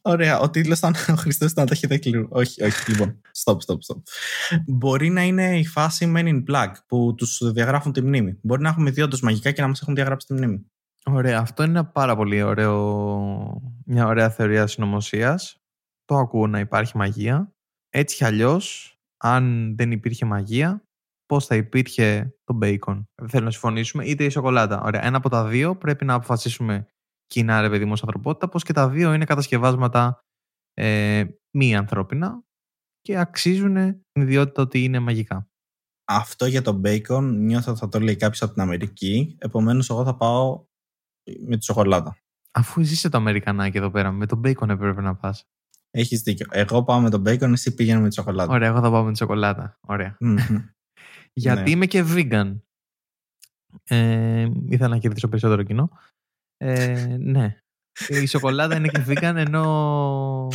ωραία. 0.03 0.39
Ο 0.39 0.51
τίτλος 0.51 0.79
ήταν 0.79 0.95
Ο 1.09 1.15
Χριστός 1.15 1.51
ήταν 1.51 1.67
ταχυδεχτυλουργό. 1.67 2.29
Όχι, 2.31 2.65
όχι. 2.65 2.91
Λοιπόν. 2.91 3.21
Stop, 3.45 3.55
stop, 3.55 3.75
stop. 3.75 4.03
Μπορεί 4.67 5.11
να 5.11 5.23
είναι 5.23 5.59
η 5.59 5.67
φάση 5.67 6.13
Men 6.17 6.25
in 6.25 6.43
Black 6.53 6.73
που 6.87 7.15
τους 7.17 7.53
διαγράφουν 7.53 7.93
τη 7.93 8.03
μνήμη. 8.03 8.39
Μπορεί 8.43 8.63
να 8.63 8.69
έχουμε 8.69 8.91
δει 8.91 9.03
όντως 9.03 9.21
μαγικά 9.21 9.51
και 9.51 9.63
να 9.63 9.69
μας 9.69 9.81
έχουν 9.81 9.95
διαγράψει 9.95 10.27
τη 10.27 10.35
μνήμη. 10.35 10.67
Ωραία. 11.05 11.39
Αυτό 11.39 11.63
είναι 11.63 11.79
ένα 11.79 11.87
πάρα 11.87 12.17
πολύ 12.17 12.43
ωραίο. 12.43 13.63
Μια 13.85 14.07
ωραία 14.07 14.31
θεωρία 14.31 14.67
συνωμοσίας 14.67 15.58
το 16.09 16.17
ακούω 16.17 16.47
να 16.47 16.59
υπάρχει 16.59 16.97
μαγεία. 16.97 17.53
Έτσι 17.89 18.17
κι 18.17 18.25
αλλιώς, 18.25 18.95
αν 19.17 19.75
δεν 19.77 19.91
υπήρχε 19.91 20.25
μαγεία, 20.25 20.83
πώς 21.27 21.47
θα 21.47 21.57
υπήρχε 21.57 22.35
το 22.45 22.55
μπέικον. 22.55 23.05
Δεν 23.15 23.29
θέλω 23.29 23.45
να 23.45 23.51
συμφωνήσουμε, 23.51 24.05
είτε 24.05 24.25
η 24.25 24.29
σοκολάτα. 24.29 24.81
Ωραία, 24.83 25.05
ένα 25.05 25.17
από 25.17 25.29
τα 25.29 25.47
δύο 25.47 25.77
πρέπει 25.77 26.05
να 26.05 26.15
αποφασίσουμε 26.15 26.87
κοινά, 27.27 27.61
ρε 27.61 27.69
παιδί 27.69 27.85
μου, 27.85 27.91
ανθρωπότητα, 27.91 28.49
πω 28.49 28.59
και 28.59 28.73
τα 28.73 28.89
δύο 28.89 29.13
είναι 29.13 29.25
κατασκευάσματα 29.25 30.21
ε, 30.75 31.25
μη 31.57 31.77
ανθρώπινα 31.77 32.43
και 33.01 33.19
αξίζουν 33.19 33.75
την 34.13 34.23
ιδιότητα 34.23 34.63
ότι 34.63 34.85
είναι 34.85 34.99
μαγικά. 34.99 35.49
Αυτό 36.11 36.47
για 36.47 36.63
το 36.63 36.81
bacon 36.85 37.23
νιώθω 37.23 37.77
θα 37.77 37.89
το 37.89 38.01
λέει 38.01 38.17
κάποιος 38.17 38.43
από 38.43 38.53
την 38.53 38.63
Αμερική. 38.63 39.37
Επομένως, 39.39 39.91
εγώ 39.91 40.05
θα 40.05 40.17
πάω 40.17 40.65
με 41.47 41.57
τη 41.57 41.65
σοκολάτα. 41.65 42.19
Αφού 42.53 42.81
είσαι 42.81 43.09
το 43.09 43.17
Αμερικανάκι 43.17 43.77
εδώ 43.77 43.91
πέρα, 43.91 44.13
με 44.13 44.27
το 44.27 44.41
bacon 44.45 44.69
έπρεπε 44.69 45.01
να 45.01 45.17
πας. 45.17 45.45
Έχεις 45.91 46.23
δίκιο. 46.23 46.47
Εγώ 46.51 46.85
πάω 46.85 47.01
με 47.01 47.11
τον 47.11 47.23
bacon, 47.27 47.53
εσύ 47.53 47.75
πήγαινε 47.75 48.01
με 48.01 48.09
τη 48.09 48.15
σοκολάτα. 48.15 48.53
Ωραία, 48.53 48.69
εγώ 48.69 48.81
θα 48.81 48.91
πάω 48.91 49.03
με 49.03 49.13
τη 49.13 49.19
σοκολάτα. 49.19 49.79
Γιατί 51.33 51.63
ναι. 51.63 51.71
είμαι 51.71 51.87
και 51.87 52.05
vegan. 52.07 52.61
Ε, 53.85 54.49
ήθελα 54.69 54.89
να 54.89 54.99
κερδίσω 54.99 55.29
περισσότερο 55.29 55.63
κοινό. 55.63 55.91
Ε, 56.57 57.17
ναι. 57.21 57.57
Η 58.09 58.27
σοκολάτα 58.27 58.77
είναι 58.77 58.89
και 58.89 59.05
vegan, 59.07 59.35
ενώ 59.37 60.49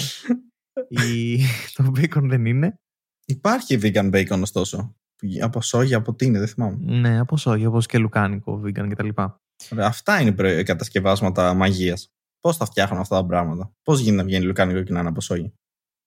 η... 0.88 1.38
το 1.76 1.91
bacon 1.96 2.24
δεν 2.24 2.46
είναι. 2.46 2.80
Υπάρχει 3.26 3.80
vegan 3.82 4.12
bacon 4.13 4.41
ωστόσο. 4.41 4.96
Από 5.41 5.62
σόγια, 5.62 5.98
από 5.98 6.13
τι 6.13 6.26
είναι, 6.26 6.39
δεν 6.39 6.48
θυμάμαι. 6.48 6.78
Ναι, 6.80 7.19
από 7.19 7.38
σόγια, 7.38 7.67
όπως 7.67 7.86
και 7.86 7.98
λουκάνικο, 7.98 8.62
vegan 8.65 8.88
κτλ. 8.89 9.10
Αυτά 9.78 10.22
είναι 10.22 10.63
κατασκευάσματα 10.63 11.54
μαγείας. 11.54 12.13
Πώς 12.43 12.58
θα 12.58 12.65
φτιάχνω 12.65 12.99
αυτά 12.99 13.15
τα 13.15 13.25
πράγματα; 13.25 13.73
Πώς 13.84 13.99
γίνεται 13.99 14.17
να 14.17 14.23
βγαίνει 14.23 14.45
λουκάνικο 14.45 14.84
και 14.84 14.93
να 14.93 14.99
είναι 14.99 15.10
από 15.10 15.21
σόγια. 15.21 15.53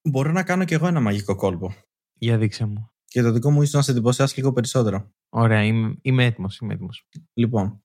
Μπορώ 0.08 0.32
να 0.32 0.42
κάνω 0.42 0.64
κι 0.64 0.74
εγώ 0.74 0.86
ένα 0.86 1.00
μαγικό 1.00 1.34
κόλπο. 1.34 1.74
Για 2.14 2.38
δείξε 2.38 2.64
μου. 2.64 2.90
Και 3.04 3.22
το 3.22 3.30
δικό 3.30 3.50
μου 3.50 3.62
ίσω 3.62 3.76
να 3.76 3.82
σε 3.82 3.90
εντυπωσιάσει 3.90 4.36
λίγο 4.36 4.52
περισσότερο. 4.52 5.10
Ωραία, 5.28 5.64
είμαι, 5.64 5.96
είμαι 6.02 6.24
έτοιμος. 6.24 6.58
Είμαι 6.58 6.74
έτοιμος. 6.74 7.08
Λοιπόν, 7.34 7.82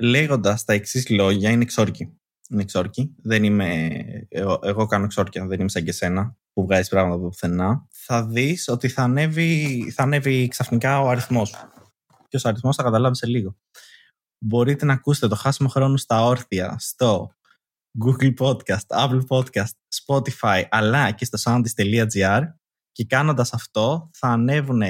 λέγοντας 0.00 0.64
τα 0.64 0.72
εξής 0.72 1.08
λόγια, 1.08 1.50
είναι 1.50 1.62
εξόρκη. 1.62 2.20
Είναι 2.50 2.62
εξόρκη. 2.62 3.14
Δεν 3.22 3.44
είμαι. 3.44 3.90
Εγώ, 4.28 4.58
εγώ 4.62 4.86
κάνω 4.86 5.04
εξόρκια, 5.04 5.46
δεν 5.46 5.60
είμαι 5.60 5.68
σαν 5.68 5.84
και 5.84 5.92
σένα 5.92 6.36
που 6.52 6.62
βγάζεις 6.62 6.88
πράγματα 6.88 7.16
από 7.16 7.28
πουθενά. 7.28 7.86
Θα 7.90 8.26
δεις 8.26 8.68
ότι 8.68 8.88
θα 8.88 9.02
ανέβει, 9.02 9.90
θα 9.90 10.02
ανέβει 10.02 10.48
ξαφνικά 10.48 11.00
ο 11.00 11.08
αριθμός 11.08 11.48
σου. 11.48 11.72
Και 12.28 12.36
ο 12.36 12.48
αριθμός 12.48 12.76
θα 12.76 12.82
καταλάβεις 12.82 13.18
σε 13.18 13.26
λίγο. 13.26 13.56
Μπορείτε 14.38 14.84
να 14.84 14.92
ακούσετε 14.92 15.28
το 15.28 15.34
χάσιμο 15.34 15.68
χρόνου 15.68 15.96
στα 15.96 16.24
όρθια 16.24 16.76
στο 16.78 17.34
Google 18.04 18.34
Podcast, 18.38 18.86
Apple 18.86 19.20
Podcast, 19.28 19.74
Spotify, 20.04 20.62
αλλά 20.70 21.10
και 21.10 21.24
στο 21.24 21.38
soundist.gr 21.44 22.42
και 22.92 23.04
κάνοντας 23.04 23.52
αυτό 23.52 24.10
θα 24.12 24.28
ανέβουν 24.28 24.82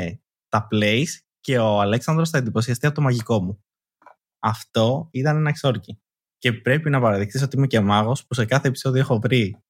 τα 0.49 0.69
plays 0.71 1.09
και 1.41 1.59
ο 1.59 1.81
Αλέξανδρος 1.81 2.31
θα 2.31 2.38
εντυπωσιαστεί 2.38 2.87
από 2.87 2.95
το 2.95 3.01
μαγικό 3.01 3.43
μου. 3.43 3.65
Αυτό 4.38 5.09
ήταν 5.11 5.37
ένα 5.37 5.49
εξόρκι. 5.49 6.01
Και 6.38 6.53
πρέπει 6.53 6.91
να 6.91 7.01
παραδειχθείς 7.01 7.43
ότι 7.43 7.57
είμαι 7.57 7.67
και 7.67 7.81
μάγος 7.81 8.27
που 8.27 8.35
σε 8.35 8.45
κάθε 8.45 8.69
επεισόδιο 8.69 9.01
έχω 9.01 9.19
βρει 9.19 9.62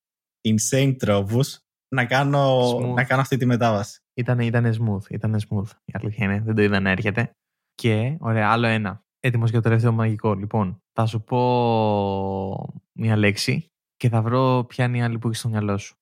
insane 0.49 0.95
τρόπους 0.99 1.61
να 1.88 2.07
κάνω, 2.07 2.73
να 2.95 3.05
κάνω 3.05 3.21
αυτή 3.21 3.37
τη 3.37 3.47
μετάβαση. 3.47 4.01
Ήταν, 4.14 4.38
ήτανε 4.38 4.77
smooth, 4.81 5.11
ήταν 5.11 5.40
smooth. 5.49 5.71
Η 5.85 5.92
αλήθεια 5.92 6.25
είναι, 6.25 6.40
δεν 6.40 6.55
το 6.55 6.62
είδα 6.62 6.81
να 6.81 6.90
έρχεται. 6.90 7.37
Και, 7.75 8.16
ωραία, 8.21 8.51
άλλο 8.51 8.66
ένα. 8.66 9.05
Έτοιμος 9.25 9.51
για 9.51 9.59
το 9.61 9.65
τελευταίο 9.69 9.93
μαγικό. 9.93 10.35
Λοιπόν, 10.35 10.83
θα 10.93 11.07
σου 11.07 11.23
πω 11.23 12.81
μια 12.99 13.17
λέξη 13.17 13.67
και 13.97 14.09
θα 14.09 14.23
βρω 14.23 14.65
ποια 14.69 14.85
είναι 14.85 14.97
η 14.99 15.03
άλλη 15.03 15.19
που 15.19 15.27
έχεις 15.27 15.39
στο 15.39 15.49
μυαλό 15.49 15.79
σου. 15.79 15.95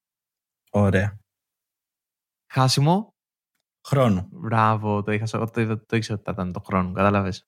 Ωραία. 0.70 1.18
Χάσιμο. 2.52 3.14
Χρόνο. 3.88 4.28
Μπράβο, 4.32 5.02
το, 5.02 5.12
είχα, 5.12 5.24
το, 5.24 5.44
το, 5.50 5.78
το 5.86 5.96
ήξερα 5.96 6.14
ότι 6.14 6.24
θα 6.24 6.30
ήταν 6.32 6.52
το 6.52 6.60
χρόνο. 6.60 6.92
Κατάλαβες. 6.92 7.44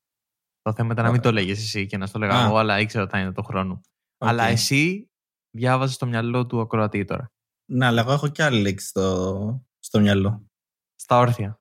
Το 0.62 0.72
θέμα 0.72 0.92
ήταν 0.92 1.04
να 1.04 1.10
μην 1.10 1.20
το 1.20 1.32
λέγες 1.32 1.58
εσύ 1.58 1.86
και 1.86 1.96
να 1.96 2.06
στο 2.06 2.18
λέγα 2.18 2.42
Α. 2.42 2.46
εγώ, 2.46 2.56
αλλά 2.56 2.80
ήξερα 2.80 3.02
ότι 3.04 3.12
θα 3.12 3.20
είναι 3.20 3.32
το 3.32 3.42
χρόνο. 3.42 3.80
Αλλά 4.18 4.44
Οκ. 4.44 4.50
εσύ 4.50 5.10
διάβαζε 5.56 5.98
το 5.98 6.06
μυαλό 6.06 6.46
του 6.46 6.60
ακροατή 6.60 7.04
τώρα. 7.04 7.26
Ναι, 7.72 7.86
αλλά 7.86 8.00
εγώ 8.00 8.12
έχω 8.12 8.28
και 8.28 8.42
άλλη 8.42 8.60
λέξη 8.60 8.86
στο, 8.86 9.64
στο 9.78 10.00
μυαλό. 10.00 10.46
Στα 10.94 11.18
όρθια. 11.18 11.60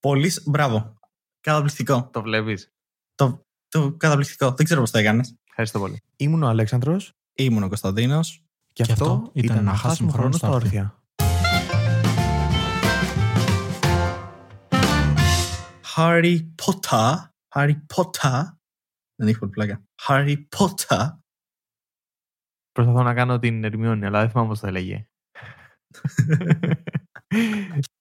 Πολύς. 0.00 0.34
σ- 0.34 0.48
Μπράβο. 0.50 0.94
Καταπληκτικό. 1.40 2.08
Το 2.12 2.22
βλέπεις. 2.22 2.72
Το, 3.18 3.46
το 3.68 3.92
καταπληκτικό. 3.92 4.50
Δεν 4.50 4.64
ξέρω 4.64 4.80
πώς 4.80 4.90
το 4.90 4.98
έκανες. 4.98 5.36
Ευχαριστώ 5.48 5.78
πολύ. 5.78 6.02
Ήμουν 6.16 6.42
ο 6.42 6.48
Αλέξανδρος 6.48 7.12
Ήμουν 7.34 7.62
ο 7.62 7.68
Κωνσταντίνος. 7.68 8.44
και, 8.72 8.82
αυτό 8.82 9.30
ήταν 9.32 9.64
να 9.64 9.74
χάσουμε 9.74 10.12
χρόνο 10.12 10.32
στα 10.32 10.48
όρθια. 10.48 11.02
Harry 15.96 16.46
Potter. 16.62 17.14
Harry 17.54 17.76
Potter. 17.94 18.42
Δεν 19.14 19.28
έχει 19.28 19.38
πολύ 19.38 19.50
πλάκα. 19.50 19.82
Harry 20.06 20.36
Potter. 20.56 21.08
Προσπαθώ 22.72 23.02
να 23.02 23.14
κάνω 23.14 23.38
την 23.38 23.64
Ερμιόνη, 23.64 24.06
αλλά 24.06 24.20
δεν 24.20 24.30
θυμάμαι 24.30 24.48
πώς 24.48 24.60
το 24.60 24.66
έλεγε. 24.66 25.08